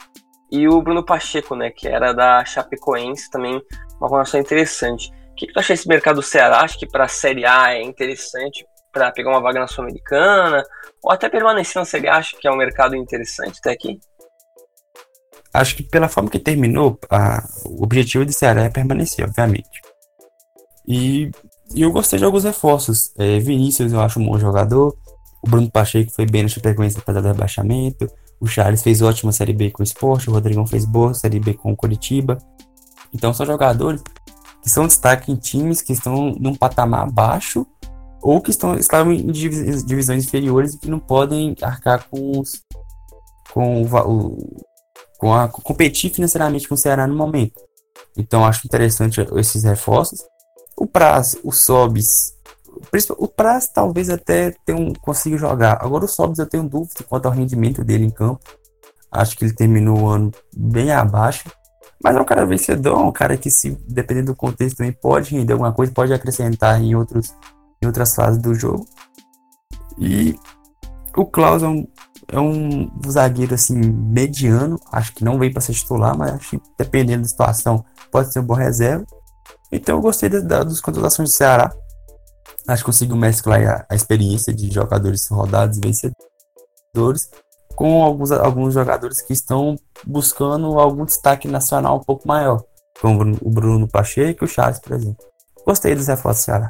e 0.52 0.68
o 0.68 0.82
Bruno 0.82 1.04
Pacheco, 1.04 1.56
né, 1.56 1.72
que 1.72 1.88
era 1.88 2.12
da 2.14 2.44
Chapecoense, 2.44 3.30
também 3.30 3.62
uma 4.00 4.10
contratação 4.10 4.40
interessante. 4.40 5.10
O 5.32 5.36
que, 5.36 5.48
que 5.48 5.54
tu 5.54 5.60
acha 5.60 5.74
desse 5.74 5.88
mercado 5.88 6.16
do 6.18 6.22
Ceará? 6.22 6.60
Acho 6.62 6.78
que 6.78 6.86
para 6.86 7.06
a 7.06 7.08
Série 7.08 7.46
A 7.46 7.74
é 7.74 7.82
interessante 7.82 8.66
para 8.92 9.12
pegar 9.12 9.30
uma 9.30 9.40
vaga 9.40 9.62
na 9.62 9.68
Sul-Americana, 9.68 10.64
ou 11.02 11.12
até 11.12 11.30
permanecer 11.30 11.80
na 11.80 11.86
Série 11.86 12.10
A, 12.10 12.18
acho 12.18 12.38
que 12.38 12.48
é 12.48 12.52
um 12.52 12.58
mercado 12.58 12.96
interessante 12.96 13.60
até 13.60 13.72
aqui? 13.72 14.00
Acho 15.54 15.76
que 15.76 15.84
pela 15.84 16.10
forma 16.10 16.30
que 16.30 16.40
terminou, 16.40 17.00
a, 17.10 17.44
o 17.66 17.84
objetivo 17.84 18.26
do 18.26 18.34
Ceará 18.34 18.64
é 18.64 18.70
permanecer, 18.70 19.26
obviamente. 19.26 19.82
E, 20.88 21.32
e 21.74 21.82
eu 21.82 21.92
gostei 21.92 22.20
de 22.20 22.26
alguns 22.26 22.44
reforços. 22.44 23.14
É, 23.18 23.40
Vinícius 23.40 23.94
eu 23.94 24.02
acho 24.02 24.20
um 24.20 24.26
bom 24.26 24.38
jogador. 24.38 24.96
O 25.42 25.50
Bruno 25.50 25.72
Pacheco 25.72 26.12
foi 26.12 26.26
bem 26.26 26.44
no 26.44 26.50
Chapecoense 26.50 27.00
apesar 27.00 27.22
do 27.22 27.28
rebaixamento. 27.28 28.08
O 28.42 28.48
Charles 28.48 28.82
fez 28.82 29.04
ótima 29.04 29.32
Série 29.32 29.54
B 29.54 29.70
com 29.70 29.84
o 29.84 29.86
Sport, 29.86 30.28
o 30.28 30.32
Rodrigão 30.32 30.66
fez 30.66 30.84
boa 30.84 31.14
Série 31.14 31.40
B 31.40 31.54
com 31.54 31.72
o 31.72 31.76
Curitiba. 31.76 32.40
Então 33.14 33.32
são 33.34 33.46
jogadores 33.46 34.02
que 34.64 34.70
são 34.70 34.88
destaque 34.88 35.32
em 35.32 35.36
times 35.36 35.82
que 35.82 35.94
estão 35.94 36.32
num 36.40 36.56
patamar 36.56 37.10
baixo 37.12 37.66
ou 38.22 38.42
que 38.42 38.50
estão, 38.50 38.76
estão 38.76 39.12
em 39.12 39.28
divisões 39.28 40.26
inferiores 40.26 40.74
e 40.74 40.80
que 40.80 40.90
não 40.90 41.00
podem 41.00 41.56
arcar 41.62 42.08
com 42.10 42.40
os, 42.40 42.64
com 43.54 43.84
o, 43.84 44.38
com 45.20 45.34
a 45.34 45.48
competir 45.48 46.12
financeiramente 46.12 46.68
com 46.68 46.74
o 46.74 46.78
Ceará 46.78 47.06
no 47.06 47.16
momento. 47.16 47.62
Então 48.18 48.44
acho 48.44 48.66
interessante 48.66 49.22
esses 49.36 49.64
reforços. 49.64 50.20
O 50.76 50.88
Praz, 50.88 51.38
o 51.44 51.52
Sobis 51.52 52.34
o 53.18 53.28
Praz 53.28 53.68
talvez 53.68 54.10
até 54.10 54.52
tenha 54.66 54.94
consiga 55.02 55.38
jogar. 55.38 55.78
Agora 55.82 56.06
o 56.06 56.08
Sobs 56.08 56.40
eu 56.40 56.48
tenho 56.48 56.64
dúvida 56.64 57.04
quanto 57.08 57.26
ao 57.26 57.32
rendimento 57.32 57.84
dele 57.84 58.06
em 58.06 58.10
campo. 58.10 58.42
Acho 59.12 59.38
que 59.38 59.46
ele 59.46 59.54
terminou 59.54 60.00
o 60.00 60.08
ano 60.08 60.32
bem 60.56 60.92
abaixo. 60.92 61.50
Mas 62.04 62.16
é 62.16 62.22
um 62.22 62.26
cara 62.26 62.46
vencedor, 62.46 62.98
um 62.98 63.12
cara 63.12 63.38
que, 63.38 63.52
se 63.52 63.78
dependendo 63.88 64.32
do 64.32 64.36
contexto, 64.36 64.78
também 64.78 64.92
pode 64.92 65.36
render 65.36 65.54
alguma 65.54 65.72
coisa, 65.72 65.92
pode 65.92 66.12
acrescentar 66.12 66.82
em, 66.82 66.96
outros, 66.96 67.36
em 67.82 67.86
outras 67.86 68.16
fases 68.16 68.42
do 68.42 68.56
jogo. 68.56 68.88
E 70.00 70.36
o 71.16 71.26
Klaus 71.26 71.62
é 71.62 71.68
um, 71.68 71.88
é 72.28 72.40
um 72.40 72.90
zagueiro 73.08 73.54
assim 73.54 73.76
mediano, 73.76 74.80
acho 74.92 75.14
que 75.14 75.24
não 75.24 75.38
veio 75.38 75.52
para 75.52 75.62
ser 75.62 75.74
titular, 75.74 76.18
mas 76.18 76.34
acho 76.34 76.50
que 76.52 76.62
dependendo 76.78 77.22
da 77.22 77.28
situação 77.28 77.86
pode 78.12 78.34
ser 78.34 78.40
um 78.40 78.46
bom 78.46 78.56
reserva. 78.56 79.06
Então 79.72 79.98
eu 79.98 80.02
gostei 80.02 80.28
da, 80.28 80.40
da, 80.40 80.64
das 80.64 80.82
contratações 80.82 81.30
do 81.30 81.36
Ceará. 81.36 81.72
Acho 82.68 82.84
que 82.84 82.86
consigo 82.86 83.16
mesclar 83.16 83.68
a, 83.68 83.86
a 83.90 83.96
experiência 83.96 84.54
de 84.54 84.72
jogadores 84.72 85.28
rodados 85.30 85.78
e 85.78 85.82
vencedores 85.82 87.30
com 87.76 88.04
alguns, 88.04 88.32
alguns 88.32 88.74
jogadores 88.74 89.22
que 89.22 89.34
estão 89.34 89.76
buscando 90.06 90.80
algum 90.80 91.06
destaque 91.06 91.48
nacional 91.48 91.98
um 91.98 92.04
pouco 92.04 92.28
maior, 92.28 92.64
como 93.00 93.38
o 93.42 93.50
Bruno 93.50 93.88
Pacheco 93.88 94.44
e 94.44 94.46
o 94.46 94.48
Charles, 94.48 94.80
por 94.80 94.94
exemplo. 94.94 95.26
Gostei 95.66 95.96
dos 95.96 96.08
reforços 96.08 96.44
do 96.44 96.46
Ceará. 96.46 96.70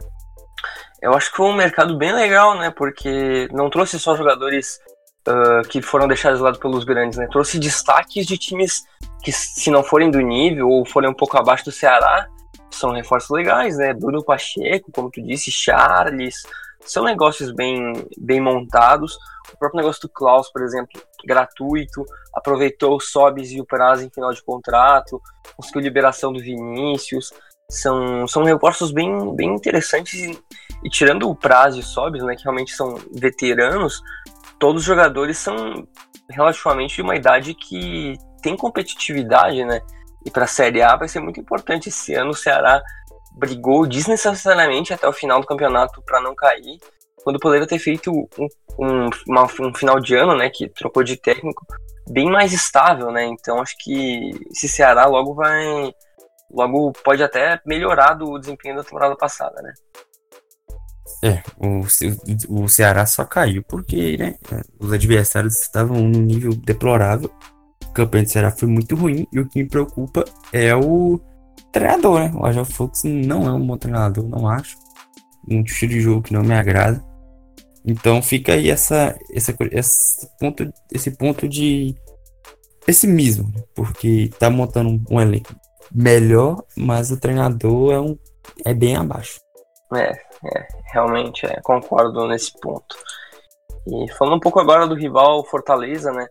Eu 1.02 1.14
acho 1.14 1.32
que 1.32 1.38
foi 1.38 1.48
um 1.48 1.56
mercado 1.56 1.98
bem 1.98 2.14
legal, 2.14 2.58
né? 2.58 2.70
Porque 2.70 3.48
não 3.52 3.70
trouxe 3.70 4.00
só 4.00 4.16
jogadores 4.16 4.80
uh, 5.28 5.68
que 5.68 5.82
foram 5.82 6.08
deixados 6.08 6.40
de 6.40 6.44
lado 6.44 6.60
pelos 6.60 6.84
grandes, 6.84 7.18
né? 7.18 7.28
Trouxe 7.32 7.58
destaques 7.58 8.26
de 8.26 8.38
times 8.38 8.84
que, 9.24 9.32
se 9.32 9.72
não 9.72 9.84
forem 9.84 10.12
do 10.12 10.22
nível 10.22 10.70
ou 10.70 10.86
forem 10.86 11.10
um 11.10 11.14
pouco 11.14 11.38
abaixo 11.38 11.66
do 11.66 11.72
Ceará, 11.72 12.28
são 12.76 12.92
reforços 12.92 13.30
legais, 13.30 13.78
né? 13.78 13.94
Bruno 13.94 14.24
Pacheco, 14.24 14.92
como 14.92 15.10
tu 15.10 15.22
disse, 15.22 15.52
Charles, 15.52 16.44
são 16.82 17.04
negócios 17.04 17.52
bem, 17.52 17.94
bem 18.18 18.42
montados. 18.42 19.18
O 19.54 19.58
próprio 19.58 19.80
negócio 19.80 20.02
do 20.02 20.10
Klaus, 20.10 20.52
por 20.52 20.62
exemplo, 20.62 21.02
gratuito, 21.26 22.06
aproveitou 22.34 22.96
o 22.96 23.00
Sobis 23.02 23.52
e 23.52 23.62
o 23.62 23.66
prazo 23.66 24.06
em 24.06 24.10
final 24.10 24.34
de 24.34 24.44
contrato, 24.44 25.22
conseguiu 25.56 25.82
liberação 25.82 26.32
do 26.32 26.40
Vinícius. 26.40 27.32
São, 27.70 28.28
são 28.28 28.44
reforços 28.44 28.92
bem, 28.92 29.34
bem 29.36 29.54
interessantes 29.56 30.14
e, 30.14 30.38
e 30.84 30.90
tirando 30.90 31.30
o 31.30 31.36
prazo 31.36 31.78
e 31.78 31.80
o 31.80 31.84
Sobis, 31.84 32.22
né, 32.24 32.36
que 32.36 32.44
realmente 32.44 32.74
são 32.74 32.96
veteranos, 33.14 34.02
todos 34.60 34.82
os 34.82 34.86
jogadores 34.86 35.38
são 35.38 35.88
relativamente 36.30 36.96
de 36.96 37.02
uma 37.02 37.16
idade 37.16 37.54
que 37.54 38.18
tem 38.42 38.58
competitividade, 38.58 39.64
né? 39.64 39.82
E 40.26 40.32
para 40.32 40.44
a 40.44 40.48
Série 40.48 40.82
A 40.82 40.96
vai 40.96 41.08
ser 41.08 41.20
muito 41.20 41.40
importante 41.40 41.90
esse 41.90 42.14
ano. 42.14 42.32
O 42.32 42.36
Ceará 42.36 42.82
brigou 43.34 43.88
desnecessariamente 43.88 44.94
até 44.94 45.08
o 45.08 45.14
final 45.14 45.40
do 45.40 45.48
campeonato 45.48 46.02
para 46.04 46.22
não 46.22 46.36
cair, 46.36 46.80
quando 47.24 47.40
poderia 47.40 47.68
ter 47.68 47.80
feito 47.80 48.12
um, 48.12 48.48
um, 48.80 49.10
uma, 49.28 49.44
um, 49.44 49.74
final 49.74 50.00
de 50.00 50.16
ano, 50.16 50.36
né, 50.36 50.50
que 50.50 50.68
trocou 50.68 51.04
de 51.04 51.18
técnico, 51.18 51.66
bem 52.10 52.30
mais 52.30 52.52
estável, 52.52 53.12
né? 53.12 53.26
Então 53.26 53.62
acho 53.62 53.76
que 53.80 54.32
esse 54.52 54.68
Ceará 54.68 55.06
logo 55.06 55.34
vai, 55.34 55.94
logo 56.50 56.92
pode 57.04 57.24
até 57.24 57.60
melhorar 57.66 58.16
do 58.16 58.38
desempenho 58.40 58.76
da 58.76 58.84
temporada 58.84 59.16
passada, 59.16 59.62
né? 59.62 59.74
É, 61.24 61.44
o, 61.58 61.82
o 62.64 62.68
Ceará 62.68 63.06
só 63.06 63.24
caiu 63.26 63.64
porque 63.64 64.18
né, 64.18 64.36
os 64.80 64.92
adversários 64.92 65.62
estavam 65.62 65.98
num 65.98 66.22
nível 66.22 66.52
deplorável 66.56 67.32
o 67.92 67.94
campeão 67.94 68.24
de 68.24 68.32
Ceará 68.32 68.52
foi 68.52 68.70
muito 68.70 68.96
ruim 68.96 69.28
e 69.32 69.40
o 69.40 69.48
que 69.48 69.62
me 69.62 69.70
preocupa 69.70 70.24
é 70.54 70.74
o 70.74 71.20
treinador, 71.72 72.22
né? 72.22 72.32
O 72.34 72.46
Agel 72.46 72.66
Fux 72.66 73.04
não 73.04 73.46
é 73.46 73.52
um 73.52 73.66
bom 73.66 73.78
treinador, 73.78 74.28
não 74.28 74.48
acho. 74.48 74.78
Um 75.50 75.62
estilo 75.62 75.92
de 75.92 76.02
jogo 76.02 76.22
que 76.22 76.34
não 76.34 76.42
me 76.42 76.54
agrada. 76.54 77.04
Então 77.86 78.22
fica 78.22 78.54
aí 78.54 78.70
essa, 78.70 79.18
essa, 79.34 79.54
esse, 79.72 80.30
ponto, 80.40 80.74
esse 80.92 81.12
ponto 81.12 81.50
de 81.50 81.96
pessimismo, 82.86 83.52
né? 83.54 83.64
porque 83.76 84.30
tá 84.40 84.50
montando 84.50 84.90
um, 84.90 85.04
um, 85.10 85.20
elenco 85.20 85.54
melhor, 85.92 86.64
mas 86.78 87.12
o 87.12 87.20
treinador 87.20 87.94
é, 87.94 88.00
um, 88.00 88.18
é 88.64 88.74
bem 88.74 88.96
abaixo. 88.96 89.40
É, 89.94 90.12
é 90.12 90.68
realmente 90.94 91.46
é, 91.46 91.60
concordo 91.62 92.28
nesse 92.28 92.54
ponto. 92.62 92.96
E 93.88 94.12
falando 94.14 94.38
um 94.38 94.40
pouco 94.40 94.60
agora 94.60 94.88
do 94.88 94.96
rival 94.96 95.44
Fortaleza, 95.44 96.12
né? 96.14 96.28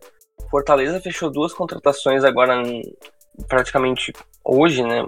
Fortaleza 0.51 1.01
fechou 1.01 1.31
duas 1.31 1.53
contratações 1.53 2.23
agora 2.23 2.61
praticamente 3.47 4.13
hoje, 4.43 4.83
né? 4.83 5.05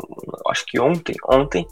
Acho 0.48 0.66
que 0.66 0.80
ontem, 0.80 1.16
ontem. 1.28 1.68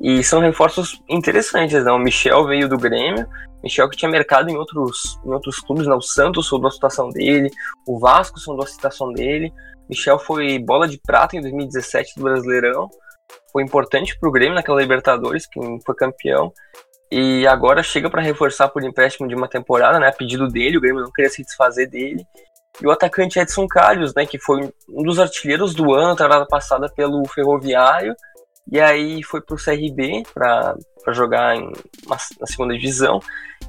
E 0.00 0.22
são 0.22 0.40
reforços 0.40 1.02
interessantes, 1.08 1.82
né? 1.82 1.90
O 1.90 1.98
Michel 1.98 2.46
veio 2.46 2.68
do 2.68 2.76
Grêmio, 2.76 3.26
Michel 3.64 3.88
que 3.88 3.96
tinha 3.96 4.10
mercado 4.10 4.50
em 4.50 4.56
outros, 4.56 5.18
em 5.24 5.32
outros 5.32 5.58
clubes, 5.58 5.86
né? 5.86 5.94
O 5.94 6.02
Santos 6.02 6.46
soldou 6.46 6.68
a 6.68 6.72
situação 6.72 7.08
dele, 7.08 7.50
o 7.86 7.98
Vasco 7.98 8.38
soldou 8.38 8.64
a 8.64 8.68
situação 8.68 9.10
dele. 9.12 9.52
Michel 9.88 10.18
foi 10.18 10.58
bola 10.58 10.86
de 10.86 10.98
prata 10.98 11.36
em 11.36 11.40
2017 11.40 12.16
do 12.16 12.24
Brasileirão, 12.24 12.90
foi 13.52 13.62
importante 13.62 14.18
para 14.18 14.28
o 14.28 14.32
Grêmio 14.32 14.54
naquela 14.54 14.80
Libertadores, 14.80 15.46
que 15.46 15.58
foi 15.84 15.94
campeão. 15.94 16.52
E 17.10 17.46
agora 17.46 17.82
chega 17.82 18.10
para 18.10 18.20
reforçar 18.20 18.68
por 18.68 18.82
empréstimo 18.82 19.28
de 19.28 19.34
uma 19.34 19.48
temporada, 19.48 19.98
né? 19.98 20.08
A 20.08 20.12
pedido 20.12 20.48
dele, 20.48 20.76
o 20.76 20.80
Grêmio 20.80 21.02
não 21.02 21.12
queria 21.12 21.30
se 21.30 21.42
desfazer 21.42 21.86
dele. 21.86 22.26
E 22.80 22.86
o 22.86 22.90
atacante 22.90 23.38
Edson 23.38 23.66
Carlos, 23.66 24.14
né, 24.14 24.26
que 24.26 24.38
foi 24.38 24.70
um 24.88 25.02
dos 25.02 25.18
artilheiros 25.18 25.74
do 25.74 25.94
ano, 25.94 26.16
temporada 26.16 26.46
passada 26.46 26.88
pelo 26.88 27.26
Ferroviário, 27.26 28.14
e 28.70 28.80
aí 28.80 29.22
foi 29.22 29.40
para 29.40 29.54
o 29.54 29.58
CRB 29.58 30.24
para 30.34 30.76
jogar 31.12 31.56
em, 31.56 31.72
na 32.08 32.46
segunda 32.46 32.74
divisão, 32.74 33.20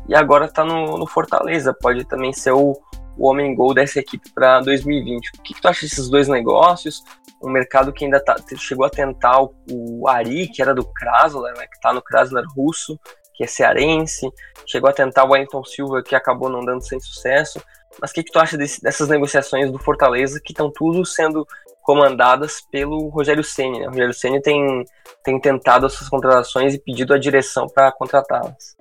e 0.08 0.15
agora 0.15 0.46
está 0.46 0.65
no, 0.65 0.98
no, 0.98 1.08
Fortaleza, 1.08 1.74
pode 1.74 2.04
também 2.06 2.34
ser 2.34 2.52
o, 2.52 2.74
o 3.17 3.28
homem-gol 3.28 3.74
dessa 3.74 4.00
equipe 4.00 4.30
para 4.34 4.60
2020. 4.62 5.28
O 5.28 5.43
que, 5.43 5.54
que, 5.54 5.62
tu 5.62 5.67
acha 5.67 5.82
desses 5.82 6.10
dois 6.10 6.28
negócios? 6.28 7.04
Um 7.41 7.52
mercado 7.52 7.93
que 7.93 8.06
ainda 8.06 8.20
tá, 8.20 8.36
chegou 8.58 8.86
a 8.86 8.89
tentar 8.89 9.41
o, 9.41 9.54
o 9.70 10.08
Ari, 10.08 10.48
que 10.48 10.62
era 10.62 10.74
do 10.74 10.84
Krasler, 10.84 11.54
né, 11.56 11.67
que 11.67 11.76
está 11.76 11.93
no 11.93 12.02
Krasler 12.02 12.43
russo, 12.56 13.00
que 13.38 13.43
é 13.43 13.47
cearense, 13.47 14.28
chegou 14.65 14.89
a 14.89 14.93
tentar 14.93 15.23
o 15.23 15.32
Wellington 15.32 15.63
Silva, 15.63 16.02
que 16.02 16.15
acabou 16.15 16.50
não 16.50 16.65
dando 16.65 16.82
sem 16.82 17.00
sucesso. 17.00 17.62
Mas 18.02 18.10
o 18.10 18.13
que, 18.15 18.23
que 18.23 18.32
tu 18.32 18.39
acha 18.39 18.58
desse, 18.58 18.82
dessas 18.82 19.08
negociações 19.08 19.71
do 19.71 19.78
Fortaleza 19.78 20.41
que 20.43 20.52
estão 20.52 20.71
tudo 20.71 21.06
sendo 21.06 21.47
comandadas 21.84 22.62
pelo 22.71 23.08
Rogério 23.10 23.43
Ceni? 23.43 23.80
Né? 23.80 23.86
O 23.86 23.91
Rogério 23.91 24.13
Ceni 24.13 24.41
tem, 24.41 24.84
tem 25.23 25.39
tentado 25.39 25.86
essas 25.86 26.10
contratações 26.10 26.73
e 26.73 26.80
pedido 26.80 27.13
a 27.13 27.19
direção 27.19 27.67
para 27.67 27.91
contratá-las. 27.91 28.76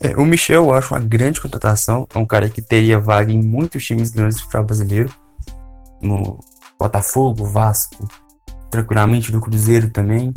É, 0.00 0.16
o 0.16 0.24
Michel 0.24 0.64
eu 0.64 0.74
acho 0.74 0.92
uma 0.94 1.00
grande 1.00 1.40
contratação. 1.40 2.06
É 2.14 2.18
um 2.18 2.26
cara 2.26 2.48
que 2.50 2.60
teria 2.60 2.98
vaga 2.98 3.32
em 3.32 3.42
muitos 3.42 3.84
times 3.84 4.10
grandes 4.10 4.36
do 4.36 4.42
futebol 4.42 4.66
brasileiro. 4.66 5.14
No 6.02 6.40
Botafogo, 6.78 7.44
Vasco, 7.44 8.08
tranquilamente 8.70 9.32
no 9.32 9.40
Cruzeiro 9.40 9.90
também. 9.90 10.32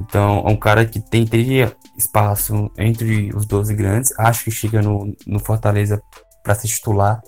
Então, 0.00 0.44
é 0.46 0.50
um 0.50 0.56
cara 0.56 0.84
que 0.84 1.00
tem, 1.00 1.26
teria 1.26 1.74
espaço 1.96 2.70
entre 2.76 3.34
os 3.34 3.46
12 3.46 3.74
grandes. 3.74 4.18
Acho 4.18 4.44
que 4.44 4.50
chega 4.50 4.82
no, 4.82 5.14
no 5.26 5.38
Fortaleza 5.38 6.02
para 6.42 6.54
ser 6.54 6.68
titular. 6.68 7.22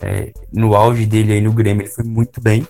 É, 0.00 0.32
no 0.52 0.74
auge 0.74 1.06
dele 1.06 1.34
aí 1.34 1.40
no 1.40 1.52
Grêmio, 1.52 1.82
ele 1.82 1.92
foi 1.92 2.04
muito 2.04 2.40
bem. 2.40 2.66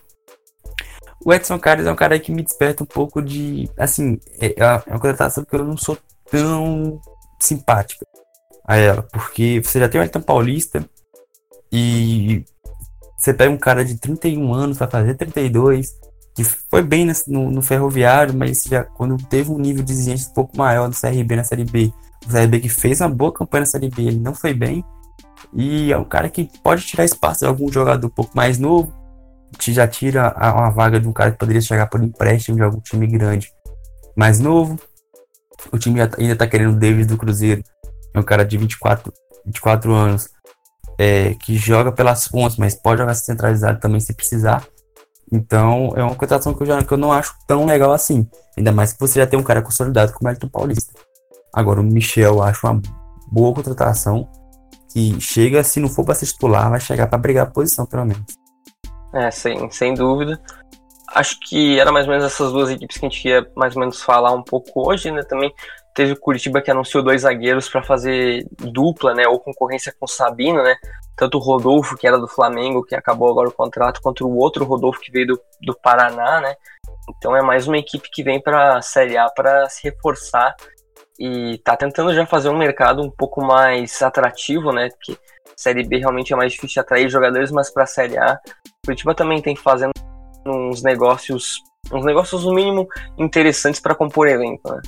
O 1.24 1.32
Edson 1.32 1.58
Carlos 1.58 1.86
é 1.86 1.92
um 1.92 1.96
cara 1.96 2.18
que 2.18 2.32
me 2.32 2.42
desperta 2.42 2.82
um 2.82 2.86
pouco 2.86 3.22
de. 3.22 3.70
Assim, 3.78 4.18
é, 4.40 4.54
é 4.56 4.66
uma 4.90 4.98
contratação 4.98 5.44
que 5.44 5.54
eu 5.54 5.64
não 5.64 5.76
sou 5.76 5.96
tão 6.30 7.00
simpática 7.40 8.04
a 8.66 8.76
ela, 8.76 9.02
porque 9.02 9.60
você 9.62 9.78
já 9.80 9.88
tem 9.88 10.00
o 10.00 10.04
Elton 10.04 10.20
Paulista 10.20 10.84
e 11.70 12.44
você 13.16 13.32
pega 13.32 13.50
um 13.50 13.58
cara 13.58 13.84
de 13.84 13.96
31 13.96 14.52
anos 14.52 14.78
para 14.78 14.88
fazer 14.88 15.14
32, 15.14 15.94
que 16.34 16.44
foi 16.44 16.82
bem 16.82 17.06
no, 17.26 17.50
no, 17.50 17.62
ferroviário, 17.62 18.34
mas 18.34 18.62
já 18.62 18.84
quando 18.84 19.16
teve 19.26 19.50
um 19.50 19.58
nível 19.58 19.84
de 19.84 19.92
exigência 19.92 20.30
um 20.30 20.34
pouco 20.34 20.56
maior 20.56 20.88
do 20.88 20.96
CRB 20.98 21.36
na 21.36 21.44
Série 21.44 21.64
B, 21.64 21.92
o 22.26 22.30
CRB 22.30 22.60
que 22.60 22.68
fez 22.68 23.00
uma 23.00 23.08
boa 23.08 23.32
campanha 23.32 23.60
na 23.60 23.66
Série 23.66 23.90
B, 23.90 24.02
ele 24.02 24.18
não 24.18 24.34
foi 24.34 24.54
bem. 24.54 24.84
E 25.52 25.92
é 25.92 25.98
um 25.98 26.04
cara 26.04 26.30
que 26.30 26.48
pode 26.62 26.86
tirar 26.86 27.04
espaço 27.04 27.40
de 27.40 27.46
algum 27.46 27.70
jogador 27.70 28.06
um 28.06 28.10
pouco 28.10 28.34
mais 28.34 28.58
novo, 28.58 28.92
que 29.58 29.72
já 29.72 29.86
tira 29.86 30.34
uma 30.36 30.70
vaga 30.70 30.98
de 30.98 31.06
um 31.06 31.12
cara 31.12 31.32
que 31.32 31.38
poderia 31.38 31.60
chegar 31.60 31.86
por 31.88 32.02
empréstimo 32.02 32.56
de 32.56 32.62
algum 32.62 32.80
time 32.80 33.06
grande 33.06 33.52
mais 34.16 34.40
novo. 34.40 34.78
O 35.70 35.78
time 35.78 36.00
ainda 36.00 36.36
tá 36.36 36.46
querendo 36.46 36.72
o 36.72 36.78
David 36.78 37.06
do 37.06 37.18
Cruzeiro, 37.18 37.62
é 38.14 38.18
um 38.18 38.22
cara 38.22 38.44
de 38.44 38.56
24, 38.56 39.12
24 39.44 39.92
anos, 39.92 40.28
é, 40.98 41.34
que 41.34 41.56
joga 41.56 41.92
pelas 41.92 42.28
pontas, 42.28 42.56
mas 42.56 42.74
pode 42.74 43.00
jogar 43.00 43.14
centralizado 43.14 43.80
também 43.80 44.00
se 44.00 44.14
precisar. 44.14 44.66
Então 45.32 45.94
é 45.96 46.02
uma 46.02 46.14
contratação 46.14 46.52
que 46.52 46.62
eu, 46.62 46.66
já, 46.66 46.84
que 46.84 46.92
eu 46.92 46.98
não 46.98 47.10
acho 47.10 47.34
tão 47.46 47.64
legal 47.64 47.92
assim. 47.92 48.28
Ainda 48.56 48.70
mais 48.70 48.92
que 48.92 49.00
você 49.00 49.18
já 49.18 49.26
tem 49.26 49.38
um 49.38 49.42
cara 49.42 49.62
consolidado 49.62 50.12
como 50.12 50.28
o 50.28 50.32
Elton 50.32 50.48
Paulista. 50.48 50.92
Agora 51.54 51.80
o 51.80 51.82
Michel 51.82 52.34
eu 52.34 52.42
acho 52.42 52.66
uma 52.66 52.82
boa 53.30 53.54
contratação 53.54 54.28
que 54.92 55.18
chega, 55.18 55.64
se 55.64 55.80
não 55.80 55.88
for 55.88 56.04
para 56.04 56.14
ser 56.14 56.26
titular, 56.26 56.68
vai 56.68 56.78
chegar 56.78 57.06
para 57.06 57.18
brigar 57.18 57.46
a 57.46 57.50
posição, 57.50 57.86
pelo 57.86 58.04
menos. 58.04 58.24
É, 59.14 59.30
sem, 59.30 59.70
sem 59.70 59.94
dúvida. 59.94 60.38
Acho 61.14 61.38
que 61.40 61.78
era 61.78 61.90
mais 61.90 62.06
ou 62.06 62.12
menos 62.12 62.26
essas 62.26 62.52
duas 62.52 62.70
equipes 62.70 62.98
que 62.98 63.06
a 63.06 63.08
gente 63.08 63.28
ia 63.28 63.46
mais 63.56 63.74
ou 63.74 63.80
menos 63.80 64.02
falar 64.02 64.32
um 64.32 64.42
pouco 64.42 64.86
hoje, 64.88 65.10
né? 65.10 65.22
Também 65.22 65.52
teve 65.94 66.12
o 66.12 66.20
Curitiba 66.20 66.60
que 66.60 66.70
anunciou 66.70 67.02
dois 67.02 67.22
zagueiros 67.22 67.68
para 67.68 67.82
fazer 67.82 68.46
dupla, 68.58 69.14
né? 69.14 69.26
Ou 69.26 69.38
concorrência 69.38 69.94
com 69.98 70.06
o 70.06 70.08
Sabino, 70.08 70.62
né? 70.62 70.76
Tanto 71.16 71.38
o 71.38 71.40
Rodolfo, 71.40 71.96
que 71.96 72.06
era 72.06 72.18
do 72.18 72.28
Flamengo, 72.28 72.84
que 72.84 72.94
acabou 72.94 73.30
agora 73.30 73.48
o 73.48 73.52
contrato, 73.52 74.00
quanto 74.02 74.26
o 74.26 74.36
outro 74.36 74.64
Rodolfo 74.64 75.00
que 75.00 75.12
veio 75.12 75.26
do, 75.28 75.40
do 75.60 75.74
Paraná, 75.74 76.40
né? 76.40 76.54
Então 77.08 77.36
é 77.36 77.42
mais 77.42 77.66
uma 77.66 77.78
equipe 77.78 78.08
que 78.10 78.22
vem 78.22 78.40
para 78.40 78.78
a 78.78 78.82
Série 78.82 79.16
A 79.16 79.28
para 79.28 79.68
se 79.68 79.82
reforçar 79.84 80.54
e 81.18 81.58
tá 81.58 81.76
tentando 81.76 82.14
já 82.14 82.24
fazer 82.26 82.48
um 82.48 82.56
mercado 82.56 83.02
um 83.02 83.10
pouco 83.10 83.44
mais 83.44 84.00
atrativo, 84.02 84.72
né? 84.72 84.88
Que 85.02 85.16
Série 85.56 85.84
B 85.84 85.98
realmente 85.98 86.32
é 86.32 86.36
mais 86.36 86.52
difícil 86.52 86.80
atrair 86.80 87.08
jogadores, 87.08 87.50
mas 87.50 87.70
para 87.70 87.84
a 87.84 87.86
Série 87.86 88.18
A, 88.18 88.38
Curitiba 88.84 89.14
também 89.14 89.42
tem 89.42 89.54
fazendo 89.54 89.92
uns 90.46 90.82
negócios, 90.82 91.62
uns 91.92 92.04
negócios 92.04 92.44
no 92.44 92.54
mínimo 92.54 92.88
interessantes 93.18 93.80
para 93.80 93.94
compor 93.94 94.26
elenco, 94.26 94.72
né? 94.72 94.80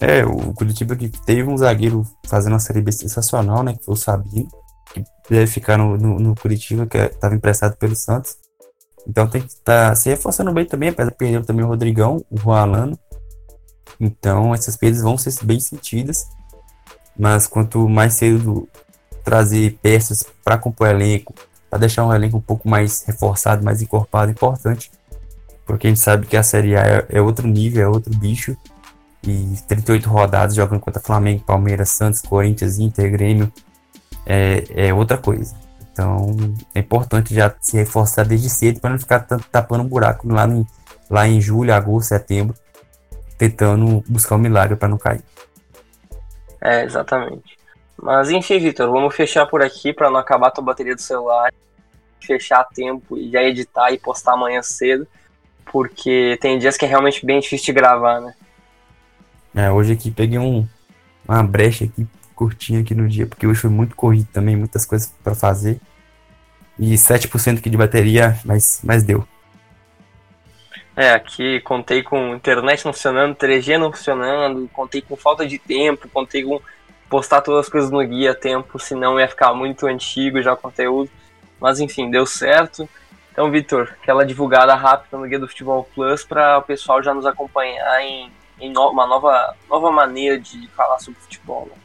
É, 0.00 0.24
o 0.24 0.54
Curitiba 0.54 0.96
que 0.96 1.08
teve 1.08 1.44
um 1.44 1.56
zagueiro 1.56 2.06
fazendo 2.26 2.54
uma 2.54 2.58
Série 2.58 2.80
B 2.80 2.90
sensacional, 2.90 3.62
né? 3.62 3.74
Que 3.74 3.84
foi 3.84 3.94
o 3.94 3.96
Sabino. 3.96 4.48
que 4.94 5.04
deve 5.28 5.46
ficar 5.46 5.76
no, 5.76 5.96
no, 5.96 6.18
no 6.18 6.34
Curitiba, 6.34 6.86
que 6.86 6.96
estava 6.96 7.34
emprestado 7.34 7.76
pelo 7.76 7.94
Santos. 7.94 8.36
Então 9.06 9.28
tem 9.28 9.42
que 9.42 9.48
estar 9.48 9.90
tá 9.90 9.94
se 9.94 10.08
reforçando 10.08 10.52
bem 10.52 10.64
também, 10.64 10.88
apesar 10.88 11.10
de 11.10 11.16
perder 11.16 11.44
também 11.44 11.64
o 11.64 11.68
Rodrigão, 11.68 12.24
o 12.30 12.38
Juan. 12.38 12.92
Então 13.98 14.54
essas 14.54 14.76
perdas 14.76 15.02
vão 15.02 15.18
ser 15.18 15.34
bem 15.44 15.60
sentidas. 15.60 16.26
Mas 17.18 17.46
quanto 17.46 17.86
mais 17.86 18.14
cedo 18.14 18.66
trazer 19.22 19.78
peças 19.82 20.24
para 20.42 20.56
compor 20.56 20.88
elenco, 20.88 21.34
para 21.68 21.80
deixar 21.80 22.06
um 22.06 22.14
elenco 22.14 22.38
um 22.38 22.40
pouco 22.40 22.68
mais 22.68 23.04
reforçado, 23.04 23.62
mais 23.62 23.82
encorpado, 23.82 24.30
importante. 24.30 24.90
Porque 25.66 25.86
a 25.86 25.90
gente 25.90 26.00
sabe 26.00 26.26
que 26.26 26.36
a 26.36 26.42
Série 26.42 26.74
A 26.74 26.80
é, 26.80 27.06
é 27.10 27.20
outro 27.20 27.46
nível, 27.46 27.82
é 27.82 27.88
outro 27.88 28.16
bicho. 28.16 28.56
E 29.22 29.54
38 29.68 30.08
rodadas 30.08 30.54
jogando 30.54 30.80
contra 30.80 31.00
Flamengo, 31.00 31.44
Palmeiras, 31.44 31.90
Santos, 31.90 32.22
Corinthians, 32.22 32.78
Inter, 32.78 33.10
Grêmio, 33.10 33.52
é, 34.24 34.88
é 34.88 34.94
outra 34.94 35.18
coisa. 35.18 35.54
Então 35.92 36.34
é 36.74 36.80
importante 36.80 37.34
já 37.34 37.54
se 37.60 37.76
reforçar 37.76 38.24
desde 38.24 38.48
cedo 38.48 38.80
para 38.80 38.90
não 38.90 38.98
ficar 38.98 39.20
tapando 39.50 39.84
um 39.84 39.88
buraco 39.88 40.26
lá 40.28 40.46
em, 40.46 40.66
lá 41.10 41.28
em 41.28 41.40
julho, 41.40 41.74
agosto, 41.74 42.08
setembro, 42.08 42.54
tentando 43.36 44.02
buscar 44.08 44.36
um 44.36 44.38
milagre 44.38 44.76
para 44.76 44.88
não 44.88 44.96
cair. 44.96 45.22
É, 46.62 46.84
exatamente. 46.84 47.58
Mas 47.96 48.30
enfim, 48.30 48.58
Vitor, 48.58 48.90
vamos 48.90 49.14
fechar 49.14 49.46
por 49.46 49.62
aqui 49.62 49.92
para 49.92 50.10
não 50.10 50.18
acabar 50.18 50.48
a 50.48 50.50
tua 50.50 50.64
bateria 50.64 50.94
do 50.94 51.00
celular, 51.00 51.52
fechar 52.20 52.60
a 52.60 52.64
tempo 52.64 53.16
e 53.16 53.30
já 53.30 53.42
editar 53.42 53.90
e 53.92 53.98
postar 53.98 54.34
amanhã 54.34 54.62
cedo, 54.62 55.06
porque 55.70 56.38
tem 56.40 56.58
dias 56.58 56.76
que 56.76 56.84
é 56.84 56.88
realmente 56.88 57.24
bem 57.24 57.40
difícil 57.40 57.66
de 57.66 57.72
gravar, 57.72 58.20
né? 58.20 58.34
É, 59.54 59.70
hoje 59.70 59.92
aqui 59.92 60.10
peguei 60.10 60.38
um, 60.38 60.66
uma 61.26 61.42
brecha 61.42 61.84
aqui 61.84 62.06
curtinha 62.34 62.80
aqui 62.80 62.94
no 62.94 63.06
dia, 63.06 63.26
porque 63.26 63.46
hoje 63.46 63.60
foi 63.60 63.70
muito 63.70 63.94
corrido 63.94 64.28
também, 64.32 64.56
muitas 64.56 64.86
coisas 64.86 65.14
para 65.22 65.34
fazer. 65.34 65.78
E 66.78 66.94
7% 66.94 67.58
aqui 67.58 67.68
de 67.68 67.76
bateria, 67.76 68.38
mas, 68.44 68.80
mas 68.82 69.02
deu. 69.02 69.26
É, 70.96 71.10
aqui 71.10 71.60
contei 71.60 72.02
com 72.02 72.34
internet 72.34 72.84
não 72.84 72.92
funcionando, 72.92 73.36
3G 73.36 73.76
não 73.76 73.92
funcionando, 73.92 74.68
contei 74.72 75.02
com 75.02 75.16
falta 75.16 75.46
de 75.46 75.58
tempo, 75.58 76.08
contei 76.08 76.42
com 76.42 76.60
postar 77.10 77.42
todas 77.42 77.66
as 77.66 77.68
coisas 77.68 77.90
no 77.90 78.02
guia 78.06 78.30
a 78.30 78.34
tempo, 78.34 78.78
senão 78.78 79.20
ia 79.20 79.28
ficar 79.28 79.52
muito 79.52 79.86
antigo 79.86 80.40
já 80.40 80.54
o 80.54 80.56
conteúdo. 80.56 81.10
Mas 81.60 81.78
enfim, 81.80 82.10
deu 82.10 82.24
certo. 82.24 82.88
Então, 83.32 83.50
Vitor, 83.50 83.94
aquela 84.00 84.24
divulgada 84.24 84.74
rápida 84.74 85.16
no 85.18 85.26
Guia 85.26 85.38
do 85.38 85.48
Futebol 85.48 85.88
Plus 85.94 86.24
para 86.24 86.58
o 86.58 86.62
pessoal 86.62 87.02
já 87.02 87.12
nos 87.12 87.26
acompanhar 87.26 88.02
em, 88.02 88.30
em 88.60 88.72
no, 88.72 88.90
uma 88.90 89.06
nova, 89.06 89.54
nova 89.68 89.90
maneira 89.90 90.38
de 90.38 90.68
falar 90.68 90.98
sobre 90.98 91.20
futebol. 91.20 91.68
Né? 91.70 91.76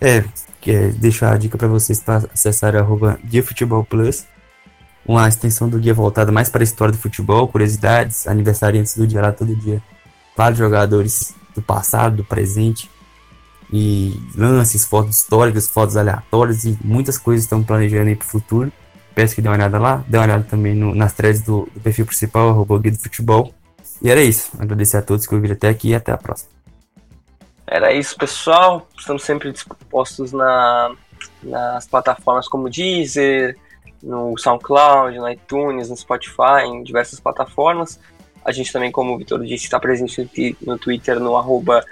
É, 0.00 0.70
é 0.70 0.88
deixar 0.88 1.32
a 1.32 1.36
dica 1.36 1.56
para 1.56 1.68
vocês 1.68 2.00
para 2.00 2.28
acessar 2.32 2.76
arroba 2.76 3.18
Guia 3.24 3.42
Futebol 3.42 3.84
Plus, 3.84 4.26
uma 5.06 5.28
extensão 5.28 5.68
do 5.68 5.78
guia 5.78 5.94
voltada 5.94 6.30
mais 6.30 6.48
para 6.48 6.62
a 6.62 6.64
história 6.64 6.92
do 6.92 6.98
futebol, 6.98 7.48
curiosidades, 7.48 8.26
aniversariantes 8.26 8.96
do 8.96 9.06
dia 9.06 9.20
lá 9.20 9.32
todo 9.32 9.54
dia, 9.56 9.82
vários 10.36 10.58
jogadores 10.58 11.34
do 11.54 11.62
passado, 11.62 12.16
do 12.16 12.24
presente, 12.24 12.90
e 13.72 14.20
lances, 14.34 14.84
fotos 14.84 15.16
históricas, 15.16 15.68
fotos 15.68 15.96
aleatórias 15.96 16.64
e 16.64 16.76
muitas 16.82 17.16
coisas 17.16 17.44
estão 17.44 17.62
planejando 17.62 18.08
aí 18.08 18.16
para 18.16 18.26
o 18.26 18.28
futuro. 18.28 18.72
Peço 19.14 19.34
que 19.34 19.42
dê 19.42 19.48
uma 19.48 19.54
olhada 19.54 19.78
lá, 19.78 20.04
dê 20.08 20.18
uma 20.18 20.24
olhada 20.24 20.44
também 20.44 20.74
no, 20.74 20.94
nas 20.94 21.12
threads 21.12 21.42
do, 21.42 21.68
do 21.72 21.80
perfil 21.80 22.06
principal, 22.06 22.48
arroba 22.48 22.78
Guia 22.78 22.92
do 22.92 22.98
Futebol. 22.98 23.54
E 24.02 24.10
era 24.10 24.22
isso. 24.22 24.50
Agradecer 24.58 24.96
a 24.96 25.02
todos 25.02 25.26
que 25.26 25.34
ouviram 25.34 25.54
até 25.54 25.68
aqui 25.68 25.88
e 25.88 25.94
até 25.94 26.12
a 26.12 26.16
próxima. 26.16 26.50
Era 27.66 27.92
isso, 27.92 28.16
pessoal. 28.16 28.88
Estamos 28.98 29.22
sempre 29.22 29.52
dispostos 29.52 30.32
na, 30.32 30.94
nas 31.42 31.86
plataformas 31.86 32.48
como 32.48 32.68
Deezer, 32.68 33.56
no 34.02 34.36
SoundCloud, 34.38 35.16
no 35.18 35.28
iTunes, 35.28 35.88
no 35.88 35.96
Spotify, 35.96 36.64
em 36.66 36.82
diversas 36.82 37.20
plataformas. 37.20 38.00
A 38.44 38.52
gente 38.52 38.72
também, 38.72 38.90
como 38.90 39.14
o 39.14 39.18
Vitor 39.18 39.40
disse, 39.44 39.64
está 39.64 39.78
presente 39.78 40.56
no 40.62 40.78
Twitter 40.78 41.20
no 41.20 41.36
arroba 41.36 41.84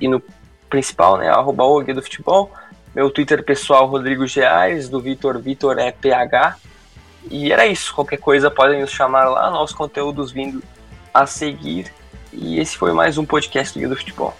e 0.00 0.08
no 0.08 0.22
principal, 0.68 1.16
né, 1.16 1.28
arroba 1.28 1.64
o 1.64 1.80
Guia 1.80 1.94
do 1.94 2.02
Futebol. 2.02 2.50
Meu 2.94 3.10
Twitter 3.10 3.44
pessoal, 3.44 3.86
Rodrigo 3.86 4.26
Geares, 4.26 4.88
do 4.88 5.00
Vitor, 5.00 5.38
Vitor 5.38 5.78
é 5.78 5.90
PH. 5.90 6.56
E 7.30 7.52
era 7.52 7.66
isso, 7.66 7.94
qualquer 7.94 8.18
coisa 8.18 8.50
podem 8.50 8.80
nos 8.80 8.90
chamar 8.90 9.24
lá, 9.24 9.50
nossos 9.50 9.76
conteúdos 9.76 10.32
vindo 10.32 10.62
a 11.12 11.26
seguir. 11.26 11.92
E 12.32 12.58
esse 12.58 12.76
foi 12.76 12.92
mais 12.92 13.18
um 13.18 13.24
podcast 13.24 13.74
do 13.74 13.80
Guia 13.80 13.88
do 13.88 13.96
Futebol. 13.96 14.36